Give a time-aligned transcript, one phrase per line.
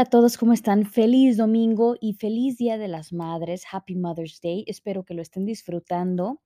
[0.00, 0.86] Hola a todos, ¿cómo están?
[0.86, 3.64] Feliz domingo y feliz Día de las Madres.
[3.70, 4.64] Happy Mother's Day.
[4.66, 6.40] Espero que lo estén disfrutando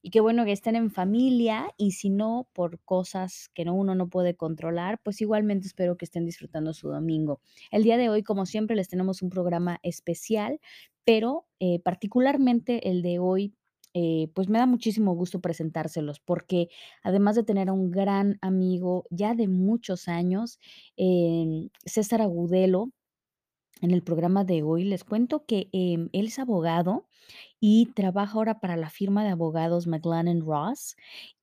[0.00, 3.96] y que bueno que estén en familia y si no por cosas que no, uno
[3.96, 7.40] no puede controlar, pues igualmente espero que estén disfrutando su domingo.
[7.72, 10.60] El día de hoy, como siempre, les tenemos un programa especial,
[11.04, 13.56] pero eh, particularmente el de hoy,
[13.92, 16.68] eh, pues me da muchísimo gusto presentárselos porque
[17.02, 20.60] además de tener a un gran amigo ya de muchos años,
[20.96, 22.92] em, César Agudelo,
[23.80, 27.06] en el programa de hoy les cuento que em, él es abogado
[27.60, 30.96] y trabaja ahora para la firma de abogados McLennan Ross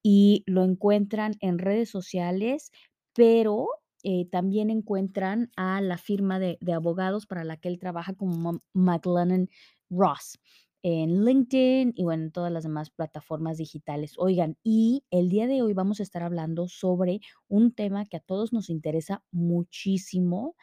[0.04, 2.72] y lo encuentran en redes sociales,
[3.14, 3.68] pero
[4.04, 8.62] eh, también encuentran a la firma de, de abogados para la que él trabaja como
[8.74, 9.50] McLennan
[9.90, 10.40] Ross
[10.84, 14.14] en LinkedIn y bueno, en todas las demás plataformas digitales.
[14.18, 18.22] Oigan, y el día de hoy vamos a estar hablando sobre un tema que a
[18.22, 20.56] todos nos interesa muchísimo,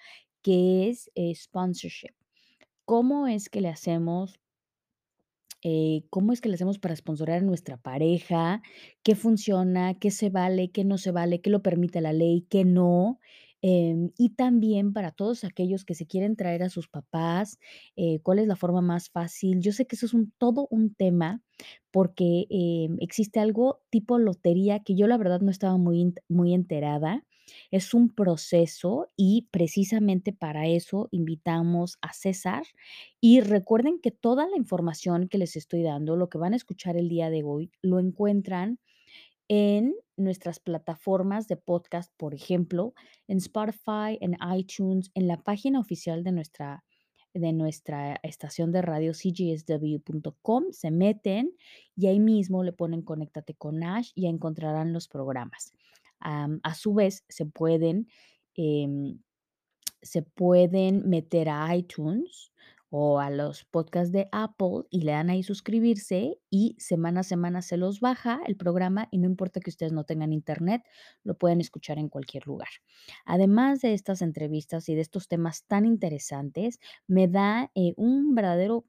[0.45, 2.15] que es eh, sponsorship.
[2.85, 4.39] ¿Cómo es que le hacemos
[5.63, 8.61] eh, cómo es que le hacemos para sponsorear a nuestra pareja,
[9.03, 12.65] qué funciona, qué se vale, qué no se vale, qué lo permite la ley, qué
[12.67, 13.19] no.
[13.63, 17.59] Em, y también para todos aquellos que se quieren traer a sus papás,
[17.97, 19.61] eh, cuál es la forma más fácil.
[19.61, 21.43] Yo sé que eso es un, todo un tema
[21.91, 27.25] porque em, existe algo tipo lotería que yo la verdad no estaba muy, muy enterada.
[27.71, 32.65] Es un proceso y precisamente para eso invitamos a César
[33.21, 36.97] y recuerden que toda la información que les estoy dando, lo que van a escuchar
[36.97, 38.79] el día de hoy, lo encuentran
[39.49, 42.95] en nuestras plataformas de podcast, por ejemplo,
[43.29, 46.85] en Spotify, en iTunes, en la página oficial de nuestra,
[47.35, 51.55] de nuestra estación de radio cgsw.com, se meten
[51.97, 55.73] y ahí mismo le ponen Conéctate con Ash y encontrarán los programas.
[56.25, 58.09] A su vez, se pueden...
[58.55, 59.19] em,
[60.03, 62.53] se pueden meter a iTunes
[62.91, 67.63] o a los podcasts de Apple y le dan ahí suscribirse y semana a semana
[67.63, 70.83] se los baja el programa y no importa que ustedes no tengan internet,
[71.25, 72.69] lo pueden escuchar en cualquier lugar.
[73.25, 76.79] Además de estas entrevistas y de estos temas tan interesantes,
[77.09, 78.85] me da eh, un verdadero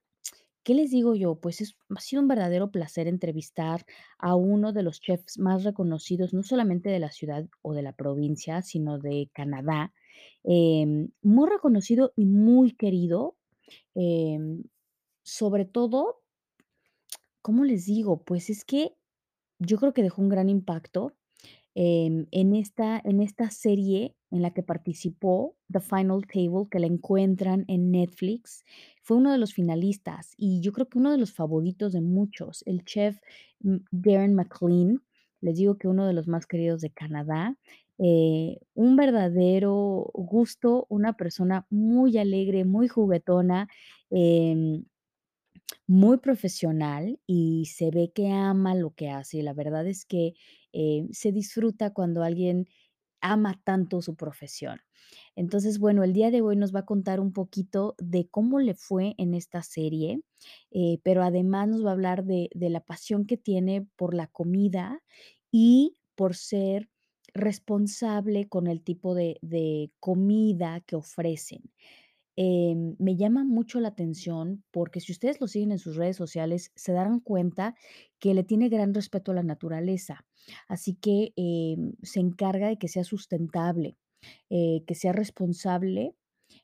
[0.65, 1.35] ¿Qué les digo yo?
[1.39, 3.85] Pues es ha sido un verdadero placer entrevistar
[4.17, 7.93] a uno de los chefs más reconocidos, no solamente de la ciudad o de la
[7.93, 9.93] provincia, sino de Canadá,
[10.43, 13.37] em, muy reconocido y muy querido,
[13.95, 14.63] em,
[15.23, 16.23] sobre todo,
[17.43, 18.23] ¿cómo les digo?
[18.23, 18.95] Pues es que
[19.59, 21.13] yo creo que dejó un gran impacto
[21.75, 26.87] em, en esta en esta serie en la que participó, The Final Table, que la
[26.87, 28.63] encuentran en Netflix,
[29.05, 32.63] fue uno de los finalistas y yo creo que uno de los favoritos de muchos,
[32.67, 33.19] el chef,
[33.61, 35.03] mm, Darren McLean,
[35.41, 37.57] les digo que uno de los más queridos de Canadá,
[37.99, 43.69] eh, un verdadero gusto, una persona muy alegre, muy juguetona,
[44.09, 44.85] em,
[45.87, 49.43] muy profesional y se ve que ama lo que hace.
[49.43, 50.33] La verdad es que,
[50.73, 52.67] eh, se disfruta cuando alguien
[53.31, 54.81] ama tanto su profesión.
[55.35, 58.73] Entonces, bueno, el día de hoy nos va a contar un poquito de cómo le
[58.75, 60.21] fue en esta serie,
[60.71, 64.27] eh, pero además nos va a hablar de de la pasión que tiene por la
[64.27, 65.01] comida
[65.51, 66.89] y por ser
[67.33, 71.63] responsable con el tipo de de comida que ofrecen.
[72.37, 76.71] Em, me llama mucho la atención porque si ustedes lo siguen en sus redes sociales,
[76.75, 77.75] se darán cuenta
[78.19, 80.25] que le tiene gran respeto a la naturaleza.
[80.67, 83.97] Así que em, se encarga de que sea sustentable,
[84.49, 86.15] eh, que sea responsable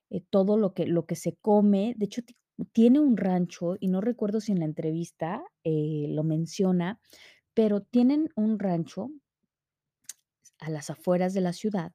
[0.09, 1.93] eh, todo lo que, lo que se come.
[1.97, 2.37] De hecho, ti-
[2.73, 6.99] tiene un rancho y no recuerdo si en la entrevista eh, lo menciona,
[7.55, 9.09] pero tienen un rancho
[10.59, 11.91] a las afueras de la ciudad,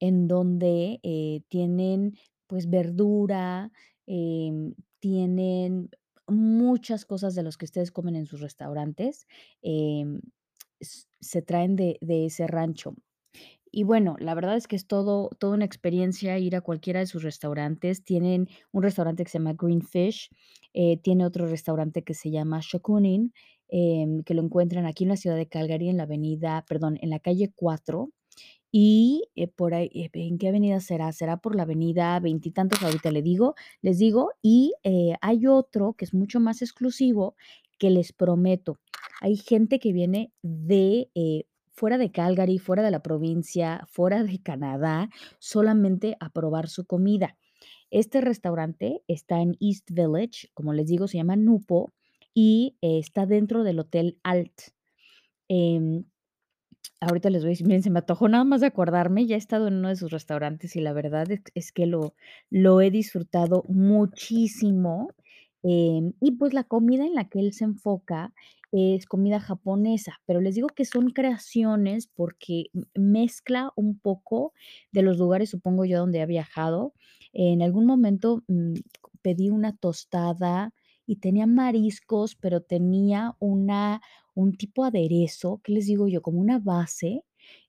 [0.00, 1.00] en donde,
[1.48, 2.16] tienen,
[2.48, 3.72] pues, verdura,
[4.06, 5.90] em, tienen
[6.28, 9.26] muchas cosas de los que ustedes comen en sus restaurantes,
[9.62, 10.22] em,
[11.20, 12.94] se traen de de ese rancho.
[13.72, 17.06] Y bueno, la verdad es que es todo toda una experiencia ir a cualquiera de
[17.08, 18.04] sus restaurantes.
[18.04, 20.30] Tienen un restaurante que se llama Green Fish,
[20.74, 23.32] eh, tiene otro restaurante que se llama Shokunin,
[23.70, 27.10] em, que lo encuentran aquí en la ciudad de Calgary, en la avenida perdón, en
[27.10, 28.10] la calle 4
[28.70, 31.12] y, eh, por ahí, eh, ¿en qué avenida será?
[31.12, 36.04] Será por la avenida veintitantos, ahorita le digo les digo, y, eh, hay otro que
[36.04, 37.34] es mucho más exclusivo,
[37.78, 38.78] que les prometo,
[39.20, 41.08] hay gente que viene de,
[41.72, 47.36] fuera de Calgary, fuera de la provincia, fuera de Canadá, solamente a probar su comida.
[47.90, 51.92] Este restaurante está en East Village, como les digo, se llama Nupo,
[52.34, 54.72] y, está dentro del Hotel Alt.
[57.00, 59.38] Ahorita les voy a decir, miren, se me antojó nada más de acordarme, ya he
[59.38, 62.14] estado en uno de sus restaurantes y la verdad es que lo
[62.50, 65.10] lo he disfrutado muchísimo,
[65.62, 68.32] em, y pues la comida en la que él se enfoca
[68.72, 74.52] es comida japonesa, pero les digo que son creaciones porque mezcla un poco
[74.92, 76.94] de los lugares, supongo yo, donde ha viajado.
[77.32, 78.74] En algún momento, mm,
[79.22, 80.72] pedí una tostada
[81.06, 84.00] y tenía mariscos, pero tenía una
[84.38, 86.22] un tipo aderezo, ¿qué les digo yo?
[86.22, 87.24] Como una base,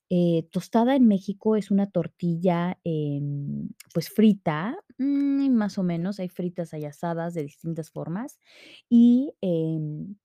[0.09, 6.29] eh, tostada en México es una tortilla, em, pues, frita, mm, más o menos, hay
[6.29, 8.39] fritas, hay asadas de distintas formas,
[8.89, 10.15] y, em,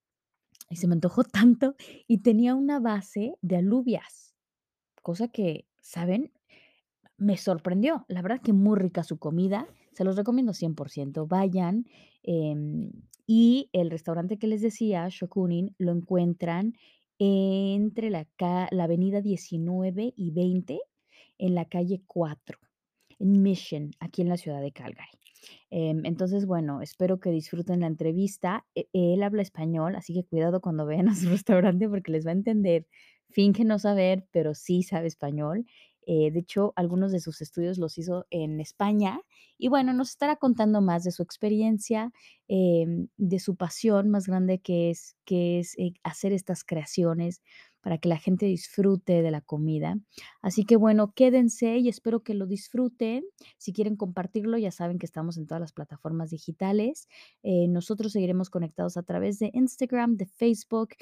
[0.72, 1.76] se me antojó tanto,
[2.08, 4.34] y tenía una base de alubias,
[5.02, 6.32] cosa que, ¿saben?
[7.18, 11.86] Me sorprendió, la verdad que muy rica su comida, se los recomiendo 100%, vayan,
[12.24, 12.90] em,
[13.26, 16.74] y el restaurante que les decía, Shokunin, lo encuentran
[17.18, 18.26] entre la
[18.70, 20.80] la avenida 19 y 20
[21.38, 22.58] en la calle 4,
[23.18, 25.18] en Mission, aquí en la ciudad de Calgary.
[25.70, 28.66] Em, entonces, bueno, espero que disfruten la entrevista.
[28.74, 32.30] E él habla español, así que cuidado cuando vayan a su restaurante porque les va
[32.30, 32.86] a entender.
[33.30, 35.66] Finge no saber, pero sí sabe español.
[36.06, 39.20] Eh, de hecho, algunos de sus estudios los hizo en España
[39.58, 42.12] y bueno, nos estará contando más de su experiencia,
[42.48, 47.42] em, de su pasión más grande que es que es, eh, hacer estas creaciones
[47.80, 49.96] para que la gente disfrute de la comida.
[50.40, 53.24] Así que bueno, quédense y espero que lo disfruten.
[53.58, 57.08] Si quieren compartirlo, ya saben que estamos en todas las plataformas digitales.
[57.42, 60.94] Eh, nosotros seguiremos conectados a través de Instagram, de Facebook,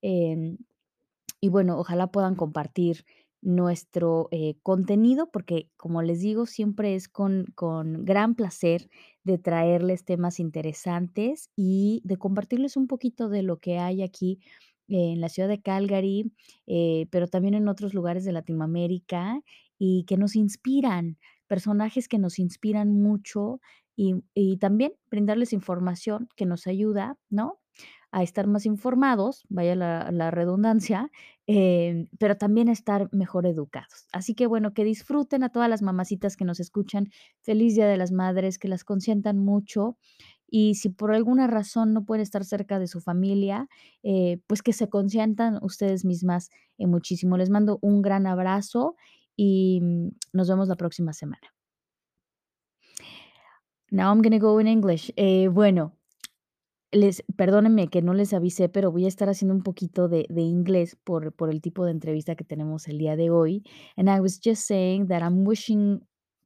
[0.00, 0.56] em,
[1.40, 3.04] y bueno, ojalá puedan compartir
[3.42, 8.88] nuestro, eh, contenido, porque, como les digo, siempre es con con gran placer
[9.24, 14.40] de traerles temas interesantes y de compartirles un poquito de lo que hay aquí
[14.88, 16.32] en la ciudad de Calgary,
[16.66, 19.40] eh, pero también en otros lugares de Latinoamérica
[19.78, 23.60] y que nos inspiran personajes que nos inspiran mucho
[23.96, 27.59] y, y también brindarles información que nos ayuda, ¿no?
[28.12, 31.10] A estar más informados, vaya la, redundancia,
[31.46, 34.08] eh, pero también estar mejor educados.
[34.12, 37.08] Así que bueno, que disfruten a todas las mamacitas que nos escuchan.
[37.40, 39.96] Feliz Día de las Madres, que las consientan mucho.
[40.48, 43.68] Y si por alguna razón no pueden estar cerca de su familia,
[44.02, 47.36] eh, pues que se consientan ustedes mismas eh, muchísimo.
[47.36, 48.96] Les mando un gran abrazo
[49.36, 51.54] y mm, nos vemos la próxima semana.
[53.92, 55.12] Now I'm gonna go in English.
[55.52, 55.99] Bueno,
[56.92, 60.42] les perdónenme que no les avisé, pero voy a estar haciendo un poquito de de
[60.42, 63.62] inglés por por el tipo de entrevista que tenemos el día de hoy.
[63.96, 66.00] And I was just saying that I'm wishing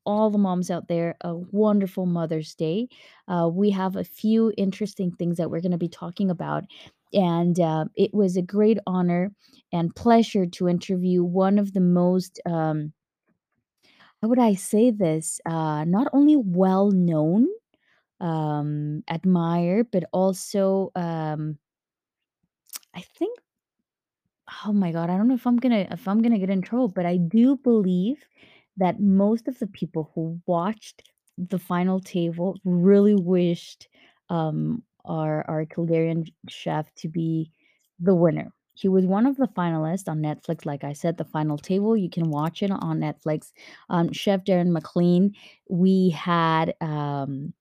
[0.07, 2.89] all the moms out there a wonderful Mother's Day.
[3.27, 6.65] Uh, we have a few interesting things that we're gonna be talking about,
[7.15, 9.33] and, uh, it was a great honor
[9.73, 12.93] and pleasure to interview one of the most, um
[14.23, 15.41] how would I say this?
[15.47, 17.47] Uh, not only well known,
[18.25, 21.59] um, admired, but also, um,
[22.95, 23.39] I think
[24.67, 26.89] oh my god, I don't know if I'm gonna if I'm gonna get in trouble,
[26.89, 28.25] but I do believe
[28.77, 31.03] that most of the people who watched
[31.37, 33.89] the final table really wished
[34.31, 37.51] um our our Kildarian chef to be
[38.01, 38.53] the winner.
[38.75, 40.67] He was one of the finalists on Netflix.
[40.67, 43.53] Like I said, the final table, you can watch it on Netflix.
[43.89, 45.35] Um, Chef Darren McLean,
[45.69, 47.53] we had um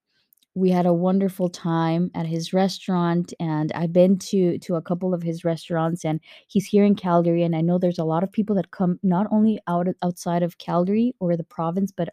[0.56, 5.14] we had a wonderful time at his restaurant, and I've been to to a couple
[5.14, 8.32] of his restaurants, and he's here in Calgary, and I know there's a lot of
[8.32, 12.10] people that come not only out outside of Calgary or the province, but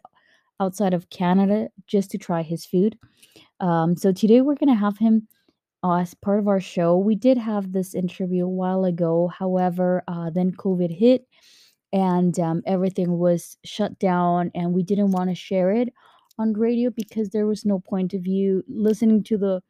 [0.59, 2.97] outside of Canada just to try his food.
[3.59, 5.27] Um, so today we're gonna have him
[5.83, 6.97] uh, as part of our show.
[6.97, 11.27] We did have this interview a while ago, however, uh, then COVID hit
[11.93, 15.93] and um, everything was shut down, and we didn't want to share it
[16.39, 19.61] on radio because there was no point of view listening to the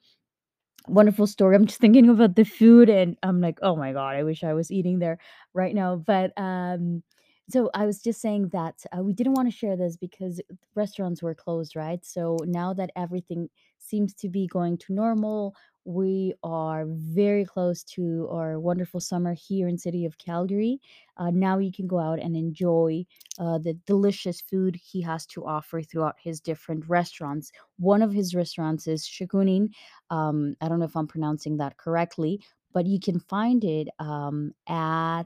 [0.88, 1.56] wonderful story.
[1.56, 4.54] I'm just thinking about the food and I'm like, "Oh my god, I wish I
[4.54, 5.18] was eating there
[5.54, 7.04] right now." But, um,
[7.50, 10.42] so I was just saying that, uh, we didn't wanna share this because
[10.76, 12.04] restaurants were closed, right?
[12.06, 13.50] So now that everything
[13.82, 19.68] seems to be going to normal, we are very close to our wonderful summer here
[19.68, 20.80] in city of Calgary.
[21.18, 23.04] Uh, now you can go out and enjoy,
[23.40, 27.52] uh, the delicious food he has to offer throughout his different restaurants.
[27.80, 29.70] One of his restaurants is Shikunin,
[30.12, 32.42] um, I don't know if I'm pronouncing that correctly,
[32.74, 35.26] but you can find it um, at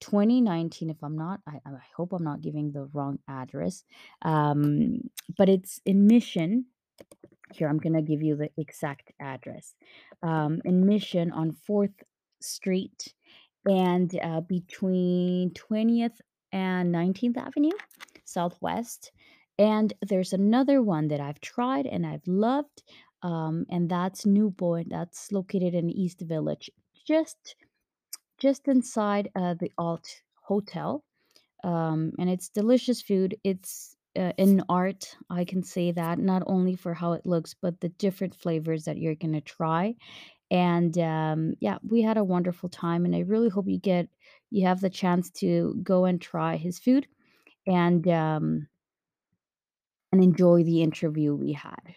[0.00, 0.90] 2019.
[0.90, 3.84] If I'm not, I, I hope I'm not giving the wrong address.
[4.22, 5.00] Um,
[5.36, 6.66] but it's in Mission.
[7.56, 9.74] Here, I'm going to give you the exact address.
[10.22, 11.94] Um, in Mission on 4th
[12.40, 13.14] Street
[13.64, 16.18] and uh, between 20th
[16.52, 17.70] and 19th Avenue,
[18.24, 19.12] Southwest.
[19.58, 22.82] And there's another one that I've tried and I've loved,
[23.22, 24.88] um, and that's New Point.
[24.90, 26.70] That's located in East Village,
[27.06, 27.54] just
[28.38, 31.04] just inside uh, the Alt Hotel.
[31.62, 33.36] Um, and it's delicious food.
[33.44, 37.80] It's uh, in art, I can say that not only for how it looks, but
[37.80, 39.96] the different flavors that you're gonna try.
[40.50, 44.08] And um, yeah, we had a wonderful time, and I really hope you get
[44.50, 47.08] you have the chance to go and try his food
[47.66, 48.68] and um,
[50.12, 51.94] and enjoy the interview we had.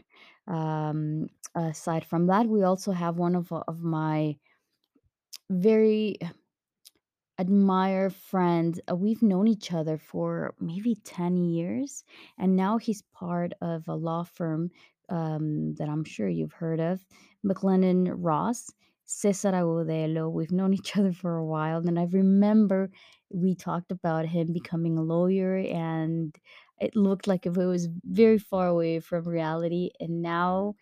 [0.48, 4.38] Um, aside from that, we also have one of of my
[5.50, 6.18] very
[7.40, 8.80] admire friend.
[8.90, 12.04] Uh, we've known each other for maybe 10 years,
[12.38, 14.70] and now he's part of a law firm
[15.10, 17.06] um, that I'm sure you've heard of,
[17.46, 18.72] McLennan Ross,
[19.06, 20.32] Cesar Agudelo.
[20.32, 22.90] We've known each other for a while, and I remember
[23.30, 26.36] we talked about him becoming a lawyer, and
[26.80, 29.92] it looked like if it was very far away from reality.
[30.00, 30.76] And now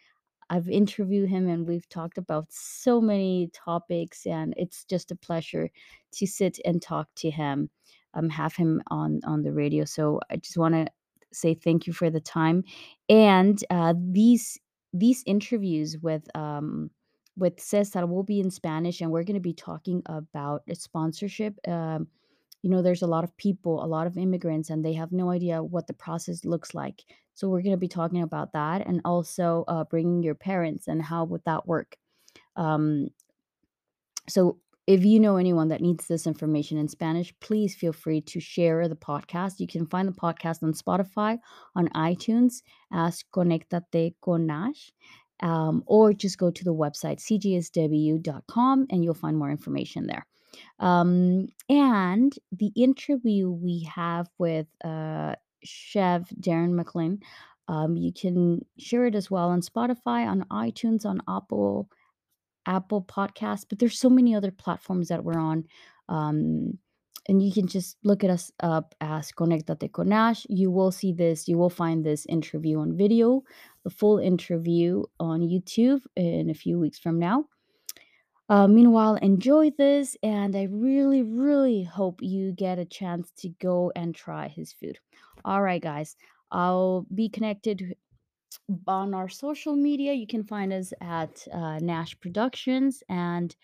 [0.49, 5.69] I've interviewed him and we've talked about so many topics, and it's just a pleasure
[6.13, 7.69] to sit and talk to him,
[8.13, 9.85] um, have him on on the radio.
[9.85, 10.87] So I just want to
[11.31, 12.63] say thank you for the time,
[13.09, 14.59] and uh, these
[14.93, 16.91] these interviews with um,
[17.37, 21.57] with Cesar will be in Spanish, and we're going to be talking about sponsorship.
[21.67, 22.07] Um,
[22.63, 25.29] you know, there's a lot of people, a lot of immigrants, and they have no
[25.29, 27.03] idea what the process looks like.
[27.35, 31.01] So we're going to be talking about that, and also uh, bringing your parents and
[31.01, 31.97] how would that work.
[32.55, 33.09] Um,
[34.29, 38.39] so if you know anyone that needs this information in Spanish, please feel free to
[38.39, 39.59] share the podcast.
[39.59, 41.39] You can find the podcast on Spotify,
[41.75, 44.91] on iTunes as Conectate con Nash,
[45.41, 50.25] um, or just go to the website cgsw.com and you'll find more information there.
[50.79, 57.19] Um, and the interview we have with uh, chef Darren McLean.
[57.67, 61.89] Um, you can share it as well on Spotify, on iTunes, on Apple
[62.65, 65.65] Apple Podcasts, but there's so many other platforms that we're on.
[66.07, 66.77] Um,
[67.27, 70.45] and you can just look at us up as Conectate con Ash.
[70.49, 73.43] You will see this, you will find this interview on video,
[73.83, 77.45] the full interview on YouTube in a few weeks from now.
[78.53, 83.91] Uh, meanwhile, enjoy this, and I really, really hope you get a chance to go
[83.95, 84.99] and try his food.
[85.43, 86.15] All right, guys,
[86.51, 87.95] I'll be connected
[88.85, 90.13] on our social media.
[90.13, 93.55] You can find us at uh, Nash Productions, and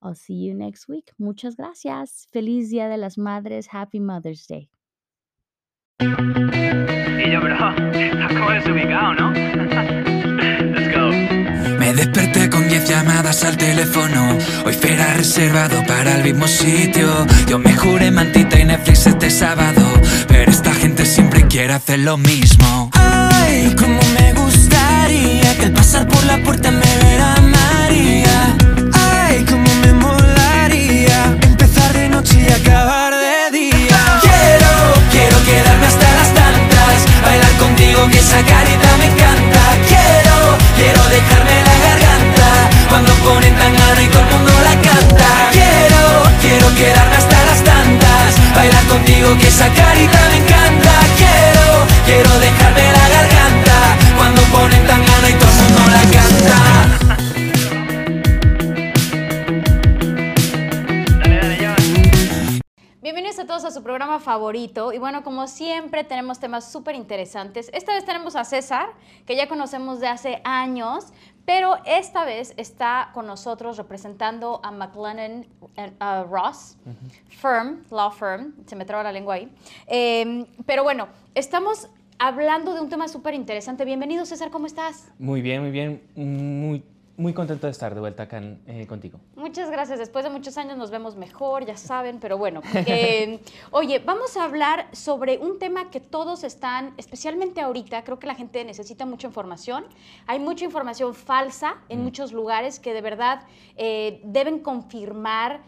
[0.00, 1.10] I'll see you next week.
[1.20, 2.26] Muchas gracias.
[2.32, 3.66] Feliz Día de las Madres.
[3.66, 4.70] Happy Mother's Day.
[6.00, 6.06] Y
[7.30, 7.40] yo,
[8.54, 10.04] desubicado, ¿no?
[12.50, 14.38] Con 10 llamadas al teléfono.
[14.64, 17.08] Hoy fuera reservado para el mismo sitio.
[17.46, 19.82] Yo me juré mantita y Netflix este sábado.
[20.28, 22.90] Pero esta gente siempre quiere hacer lo mismo.
[22.94, 28.56] Ay, como me gustaría que al pasar por la puerta me verá María.
[28.92, 34.20] Ay, como me molaría empezar de noche y acabar de día.
[34.22, 34.70] Quiero,
[35.10, 37.22] quiero quedarme hasta las tantas.
[37.22, 38.42] Bailar contigo, que esa
[49.18, 50.90] Contigo, que esa carita me encanta.
[51.16, 53.96] Quiero, quiero dejarme la garganta.
[54.16, 56.77] Cuando ponen tangana y todo el mundo la canta.
[63.68, 64.92] A su programa favorito.
[64.92, 67.70] Y bueno, como siempre, tenemos temas súper interesantes.
[67.72, 68.88] Esta vez tenemos a César,
[69.26, 71.12] que ya conocemos de hace años,
[71.44, 76.76] pero esta vez está con nosotros representando a McLennan uh, Ross
[77.28, 78.54] Firm, Law Firm.
[78.66, 79.52] Se me traba la lengua ahí.
[79.86, 83.84] Eh, pero bueno, estamos hablando de un tema súper interesante.
[83.84, 85.08] Bienvenido, César, ¿cómo estás?
[85.18, 86.02] Muy bien, muy bien.
[86.16, 86.82] Muy,
[87.18, 89.18] muy contento de estar de vuelta acá eh, contigo.
[89.34, 89.98] Muchas gracias.
[89.98, 92.62] Después de muchos años nos vemos mejor, ya saben, pero bueno.
[92.86, 93.40] eh,
[93.72, 98.36] oye, vamos a hablar sobre un tema que todos están, especialmente ahorita, creo que la
[98.36, 99.84] gente necesita mucha información.
[100.28, 103.42] Hay mucha información falsa en muchos lugares que de verdad
[103.76, 105.62] eh, deben confirmar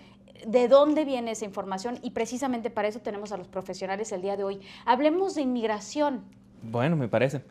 [0.46, 4.36] de dónde viene esa información y precisamente para eso tenemos a los profesionales el día
[4.36, 4.60] de hoy.
[4.86, 6.22] Hablemos de inmigración.
[6.62, 7.42] Bueno, me parece.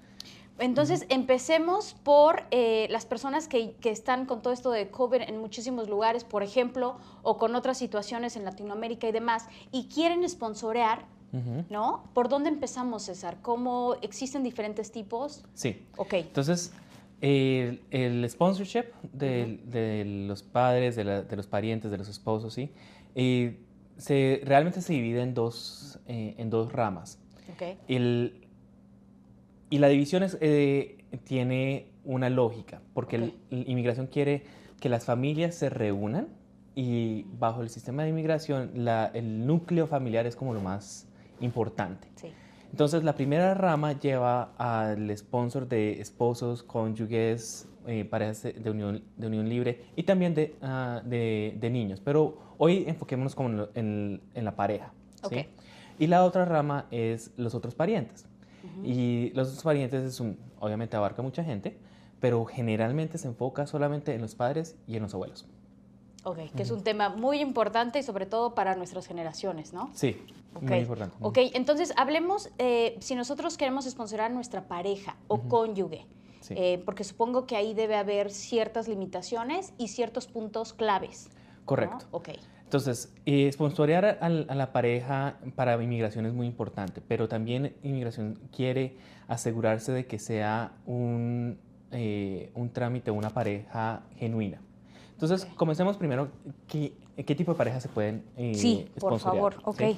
[0.60, 5.38] Entonces, empecemos por eh, las personas que, que están con todo esto de COVID en
[5.40, 11.06] muchísimos lugares, por ejemplo, o con otras situaciones en Latinoamérica y demás, y quieren sponsorear.
[11.70, 12.06] ¿no?
[12.16, 13.38] ¿Por dónde empezamos, César?
[13.44, 15.44] ¿Cómo existen diferentes tipos?
[15.54, 15.86] Sí.
[15.96, 16.74] Ok, Entonces,
[17.22, 22.56] el, el sponsorship de, de los padres, de, la- de los parientes, de los esposos,
[22.56, 22.72] ¿sí?
[23.14, 23.60] Eh,
[23.98, 27.20] se, realmente se divide en dos, eh, en dos ramas.
[27.54, 28.48] ok, El,
[29.70, 33.34] y la división es, eh, tiene una lógica, porque el- Ok.
[33.52, 34.44] la inmigración quiere
[34.80, 36.28] que las familias se reúnan
[36.76, 41.08] y bajo el sistema de inmigración la- el núcleo familiar es como lo más
[41.42, 42.08] importante.
[42.16, 42.28] sí,
[42.72, 49.28] Entonces la primera rama lleva al sponsor de esposos, cónyuges, eh, parejas de unión, de
[49.28, 52.00] unión libre y también de, ah, de, de niños.
[52.00, 54.94] Pero hoy enfoquémonos como en, en- en la pareja.
[55.16, 55.22] ¿sí?
[55.40, 55.46] Ok.
[55.98, 58.28] Y la otra rama es los otros parientes.
[58.84, 61.78] Y los otros parientes es un, obviamente abarca mucha gente,
[62.20, 65.46] pero generalmente se enfoca solamente en los padres y en los abuelos.
[66.26, 69.90] ok, que es un tema muy importante y sobre todo para nuestras generaciones, ¿no?
[69.94, 70.18] Sí,
[70.56, 71.16] Ok, muy importante.
[71.22, 76.06] Ok, entonces hablemos eh, si nosotros queremos sponsorar a nuestra pareja o cónyuge,
[76.42, 76.56] Sí.
[76.58, 81.30] eh, porque supongo que ahí debe haber ciertas limitaciones y ciertos puntos claves.
[81.34, 81.66] ¿no?
[81.66, 82.06] Correcto.
[82.12, 82.30] Ok,
[82.70, 88.38] Entonces, eh, sponsorear al- a, la pareja para inmigración es muy importante, pero también inmigración
[88.56, 88.96] quiere
[89.28, 91.58] asegurarse de que sea un,
[91.92, 94.62] eh, un trámite, una pareja genuina.
[95.14, 95.56] Entonces, Ok.
[95.58, 96.30] comencemos primero,
[96.68, 96.94] ¿qué,
[97.26, 99.76] qué tipo de parejas se pueden eh, Sí, por favor, ok.
[99.80, 99.98] ¿sí?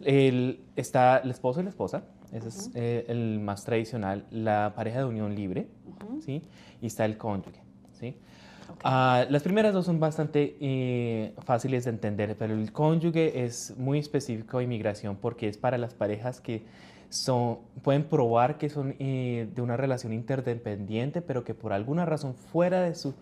[0.00, 5.00] El- está el esposo y la esposa, ese es eh, el más tradicional, la pareja
[5.00, 5.68] de unión libre,
[6.24, 6.42] ¿sí?
[6.80, 7.60] Y está el cónyuge,
[7.92, 8.16] ¿sí?
[8.70, 8.80] Ok.
[8.84, 13.98] Ah, las primeras dos son bastante eh, fáciles de entender, pero el cónyuge es muy
[13.98, 16.62] específico de inmigración porque es para las parejas que
[17.08, 22.34] son, pueden probar que son eh, de una relación interdependiente, pero que por alguna razón
[22.34, 23.14] fuera de su,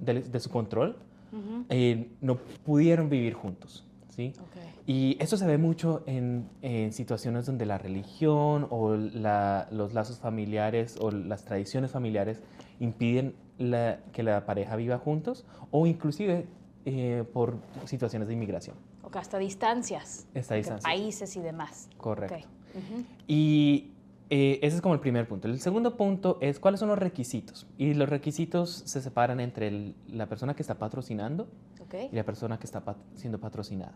[0.00, 0.96] de, de su control
[1.32, 3.84] Ujú, eh, no pudieron vivir juntos.
[4.10, 4.32] ¿sí?
[4.40, 4.56] ok.
[4.86, 10.18] Y eso se ve mucho en, en situaciones donde la religión o la- los lazos
[10.18, 12.42] familiares o las tradiciones familiares
[12.80, 16.46] impiden la- que la pareja viva juntos o inclusive
[16.84, 18.76] eh, por situaciones de inmigración.
[19.02, 20.26] Ok, hasta distancias.
[20.34, 20.88] Esta de distancia.
[20.88, 21.88] Países y demás.
[21.96, 22.34] Correcto.
[22.36, 22.40] Ok,
[22.76, 23.90] ujú, Y
[24.30, 25.48] eh, ese es como el primer punto.
[25.48, 27.66] El segundo punto es cuáles son los requisitos.
[27.78, 31.48] Y los requisitos se separan entre el- la persona que está patrocinando
[31.80, 31.94] Ok.
[32.12, 33.94] y la persona que está pat- siendo patrocinada.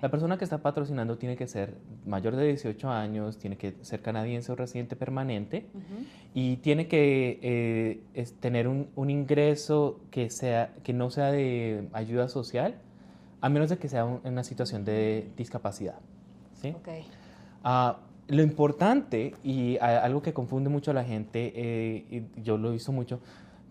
[0.00, 1.74] La persona que está patrocinando tiene que ser
[2.06, 5.66] mayor de 18 años, tiene que ser canadiense o residente permanente
[6.34, 11.88] y tiene que eh, es tener un, un ingreso que, sea, que no sea de
[11.92, 12.74] ayuda social,
[13.40, 15.98] a menos de que sea un- en una situación de discapacidad.
[16.60, 16.70] ¿sí?
[16.70, 16.88] Ok.
[17.64, 22.04] Ah, lo importante y a- algo que confunde mucho a la gente, eh,
[22.36, 23.20] y yo lo he visto mucho,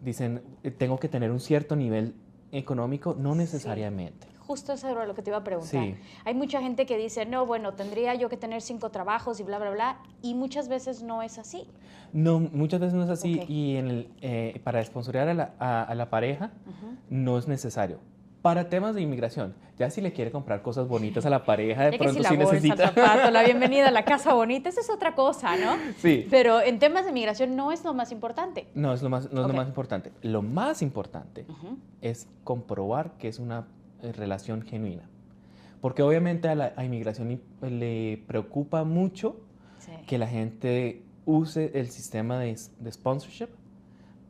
[0.04, 2.14] dicen, eh, tengo que tener un cierto nivel
[2.52, 4.28] económico, no necesariamente.
[4.52, 5.82] Justo eso era lo que te iba a preguntar.
[5.82, 5.96] Sí.
[6.26, 9.60] Hay mucha gente que dice, no, bueno, tendría yo que tener cinco trabajos y bla,
[9.60, 11.64] bla, bla, y muchas veces no es así.
[12.12, 13.50] No, muchas veces no es así Ok.
[13.50, 16.96] y en el, eh, para sponsorear a la, a- a la pareja Ujú.
[17.10, 18.00] no es necesario.
[18.42, 21.92] Para temas de inmigración, ya si le quiere comprar cosas bonitas a la pareja, de
[21.92, 22.88] Ya que si pronto la sí bolsa, el necesita.
[22.90, 25.78] zapato, la bienvenida a la casa bonita, eso es otra cosa, ¿no?
[26.00, 26.28] Sí.
[26.30, 28.68] Pero en temas de migración no es lo más importante.
[28.76, 29.52] No, es lo más, no es Ok.
[29.52, 30.12] lo más importante.
[30.24, 31.78] Lo más importante Ujú.
[32.02, 33.68] es comprobar que es una
[34.02, 35.04] relación genuina.
[35.82, 39.40] Porque obviamente a la a inmigración i- le preocupa mucho
[39.80, 39.92] Sí.
[40.08, 43.50] que la gente use el sistema de, de sponsorship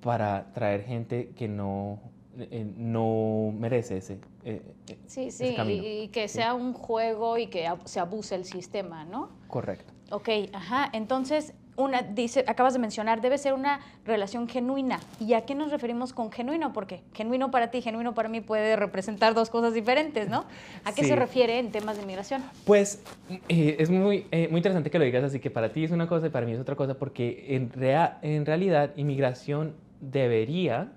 [0.02, 2.00] para traer gente que no,
[2.38, 5.84] eh, no merece ese, eh, eh, Sí, ese sí, camino.
[5.84, 6.36] y, y que Sí.
[6.36, 9.30] sea un juego y que se abuse el sistema, ¿no?
[9.48, 9.94] Correcto.
[10.12, 10.90] Ok, ajá.
[10.94, 15.00] Entonces, una, dice, acabas de mencionar, debe ser una relación genuina.
[15.20, 16.74] ¿Y a qué nos referimos con genuino?
[16.74, 20.46] Porque genuino para ti, genuino para mí puede representar dos cosas diferentes, ¿no?
[20.84, 21.10] ¿A qué Sí.
[21.10, 22.44] se refiere en temas de migración?
[22.66, 23.02] Pues
[23.48, 26.08] eh, es muy, eh, muy interesante que lo digas así, que para ti es una
[26.08, 30.92] cosa y para mí es otra cosa, porque en, rea- en realidad inmigración debería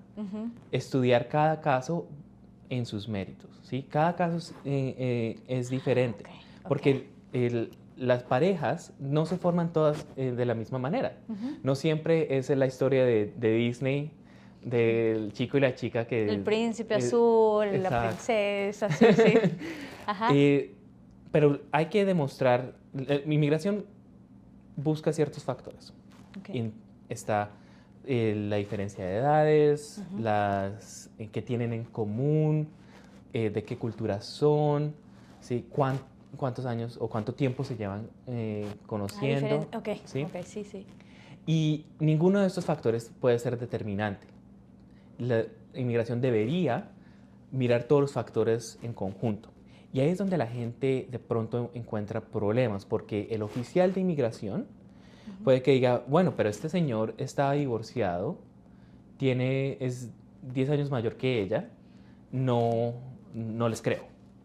[0.72, 2.06] estudiar cada caso
[2.70, 3.84] en sus méritos, ¿sí?
[3.90, 6.24] Cada caso es, eh, es diferente,
[6.68, 11.16] porque el- las parejas no se forman todas eh, de la misma manera.
[11.62, 14.10] No siempre es la historia de, de Disney,
[14.62, 16.28] del chico y la chica que...
[16.28, 19.34] El príncipe eh, azul, la princesa, sí, sí.
[20.06, 20.28] Ajá.
[20.32, 20.74] Eh,
[21.30, 23.84] pero hay que demostrar, la inmigración
[24.76, 25.92] busca ciertos factores.
[26.38, 26.54] Ok.
[26.54, 26.72] Y
[27.08, 27.50] está
[28.06, 30.22] eh, la diferencia de edades, Ujú.
[30.22, 32.68] las eh, que tienen en común,
[33.32, 34.94] de qué cultura son,
[35.40, 35.66] ¿sí?
[35.68, 35.98] Cuán-
[36.36, 39.40] cuántos años o cuánto tiempo se llevan eh, Ah, conociendo.
[39.40, 39.76] diferente.
[39.76, 40.22] Ok, ¿sí?
[40.22, 40.86] ok, sí, sí.
[41.46, 44.26] Y ninguno de estos factores puede ser determinante.
[45.18, 45.44] La
[45.74, 46.90] inmigración debería
[47.52, 49.50] mirar todos los factores en conjunto.
[49.92, 54.66] Y ahí es donde la gente de pronto encuentra problemas, porque el oficial de inmigración
[55.44, 58.38] puede que diga, bueno, pero este señor está divorciado,
[59.18, 60.10] tiene, es
[60.52, 61.70] 10 años mayor que ella,
[62.32, 62.94] no,
[63.34, 64.02] no les creo,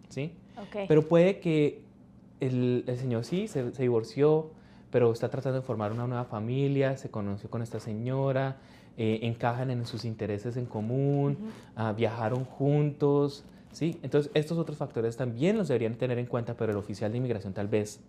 [0.10, 0.34] ¿sí?
[0.62, 0.86] Ok.
[0.88, 1.82] Pero puede que
[2.40, 4.52] el, el señor sí se, se divorció,
[4.92, 8.58] pero está tratando de formar una nueva familia, se conoció con esta señora,
[8.98, 11.52] eh, encajan en sus intereses en común, Ujú.
[11.76, 14.00] ah, viajaron juntos, ¿sí?
[14.04, 17.54] Entonces, estos otros factores también los deberían tener en cuenta, pero el oficial de inmigración
[17.54, 18.02] tal vez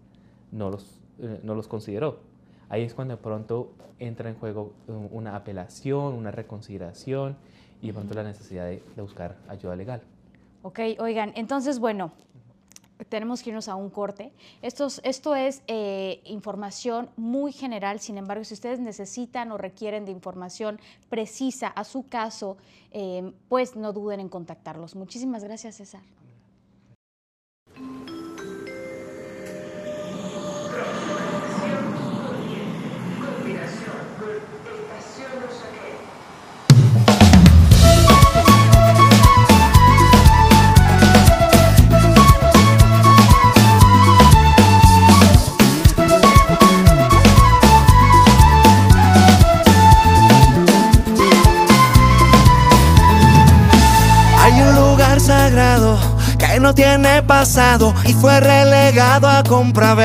[0.51, 2.21] no los, eh, no los consideró.
[2.69, 7.37] Ahí es cuando de pronto entra en juego eh, una apelación, una reconsideración
[7.83, 10.03] y de pronto la necesidad de, de buscar ayuda legal.
[10.63, 12.13] Ok, oigan, entonces, bueno,
[13.09, 14.33] tenemos que irnos a un corte.
[14.63, 20.05] Esto es, esto es eh, información muy general, sin embargo, si ustedes necesitan o requieren
[20.05, 22.57] de información precisa a su caso,
[22.93, 24.95] eh, pues no duden en contactarlos.
[24.97, 26.03] Muchísimas gracias, César.
[55.31, 55.97] Sagrado
[56.39, 60.03] que no tiene pasado y fue relegado a compraventa,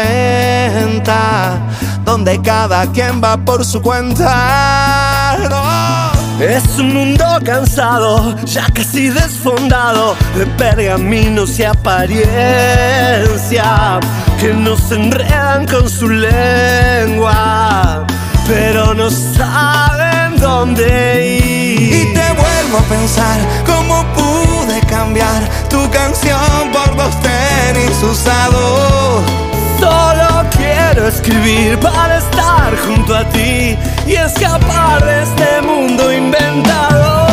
[2.03, 5.35] donde cada quien va por su cuenta.
[5.49, 6.13] No.
[6.39, 12.29] Es un mundo cansado, ya casi desfondado, de pergaminos y apariencia,
[14.39, 18.05] que nos enredan con su lengua,
[18.47, 21.95] pero no saben dónde ir.
[21.95, 24.85] Y te vuelvo a pensar cómo pude
[25.69, 29.23] tu canción por dos tenis usados.
[29.79, 37.27] Solo quiero escribir para estar junto a ti y escapar de este mundo inventado.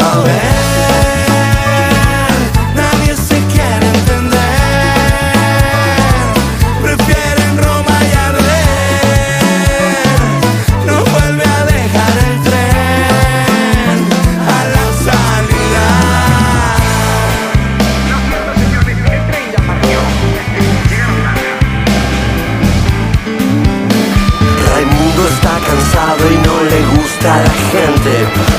[0.00, 1.27] A ver,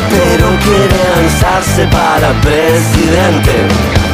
[0.09, 3.67] pero quiere lanzarse para presidente.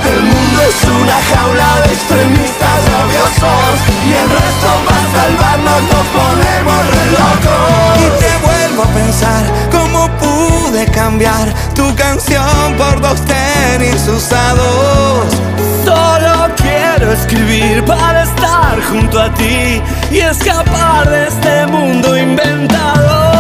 [0.08, 6.08] El mundo es una jaula de extremistas rabiosos y el resto va a salvarnos, nos
[6.16, 7.98] ponemos re locos.
[8.00, 15.34] Y te vuelvo a pensar cómo pude cambiar tu canción por dos tenis usados.
[15.84, 23.35] Solo quiero escribir para estar junto a ti y escapar de este mundo inventado.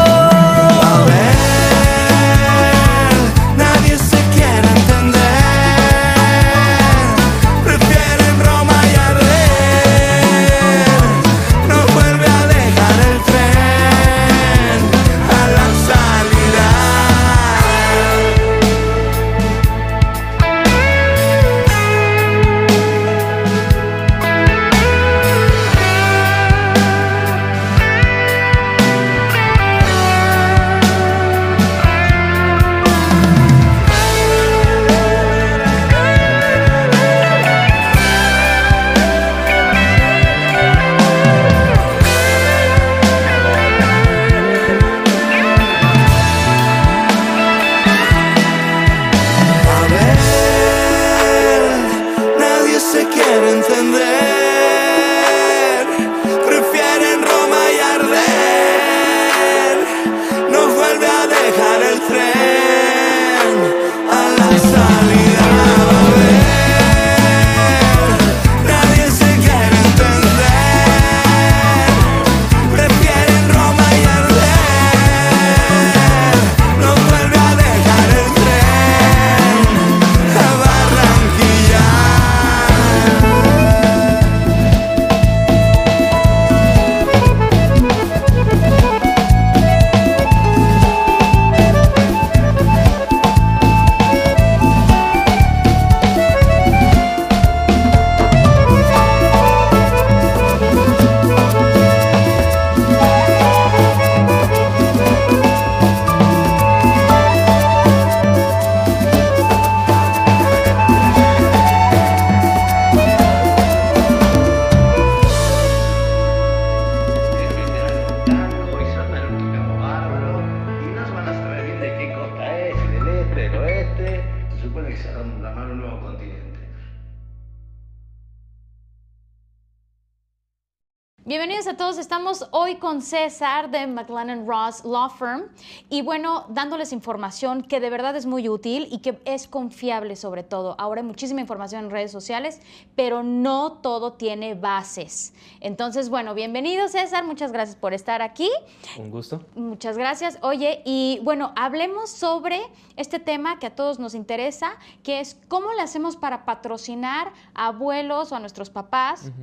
[132.95, 135.49] Con César de McLennan Ross Law Firm
[135.89, 140.43] y bueno, dándoles información que de verdad es muy útil y que es confiable sobre
[140.43, 140.77] todo.
[140.79, 142.61] Ahora hay muchísima información en redes sociales,
[142.95, 145.33] pero no todo tiene bases.
[145.59, 148.49] Entonces, bueno, bienvenido César, muchas gracias por estar aquí.
[148.97, 149.43] Un gusto.
[149.55, 150.37] Muchas gracias.
[150.41, 152.61] Oye, y bueno, hablemos sobre
[152.95, 157.67] este tema que a todos nos interesa, que es cómo le hacemos para patrocinar a
[157.67, 159.33] abuelos o a nuestros papás.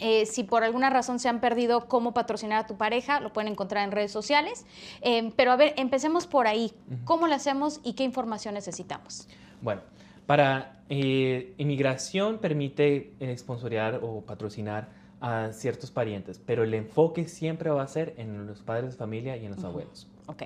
[0.00, 3.52] Eh, si por alguna razón se han perdido cómo patrocinar a tu pareja, lo pueden
[3.52, 4.66] encontrar en redes sociales.
[5.02, 6.72] Eh, pero a ver, empecemos por ahí.
[7.04, 9.28] ¿Cómo lo hacemos y qué información necesitamos?
[9.62, 9.82] Bueno,
[10.26, 14.88] para eh, inmigración permite eh, sponsorear o patrocinar
[15.20, 19.36] a ciertos parientes, pero el enfoque siempre va a ser en los padres de familia
[19.36, 20.06] y en los abuelos.
[20.26, 20.42] Ok.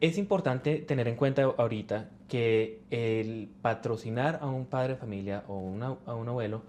[0.00, 5.58] Es importante tener en cuenta ahorita que el patrocinar a un padre de familia o
[5.58, 6.62] una- a un abuelo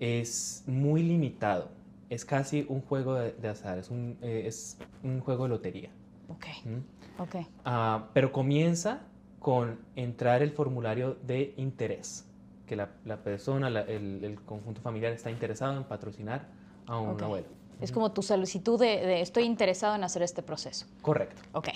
[0.00, 1.68] es muy limitado.
[2.10, 5.90] Es casi un juego de, de azar, es un, eh, es un juego de lotería.
[6.28, 6.46] Ok.
[6.66, 6.82] ¿m?
[7.18, 7.46] Ok.
[7.64, 9.00] Ah, pero comienza
[9.40, 12.24] con entrar el formulario de interés,
[12.66, 16.46] que la, la persona, la- el, el conjunto familiar está interesado en patrocinar
[16.86, 17.46] a un abuelo.
[17.80, 20.86] Es como tu solicitud de, de estoy interesado en hacer este proceso.
[21.02, 21.42] Correcto.
[21.52, 21.68] Ok.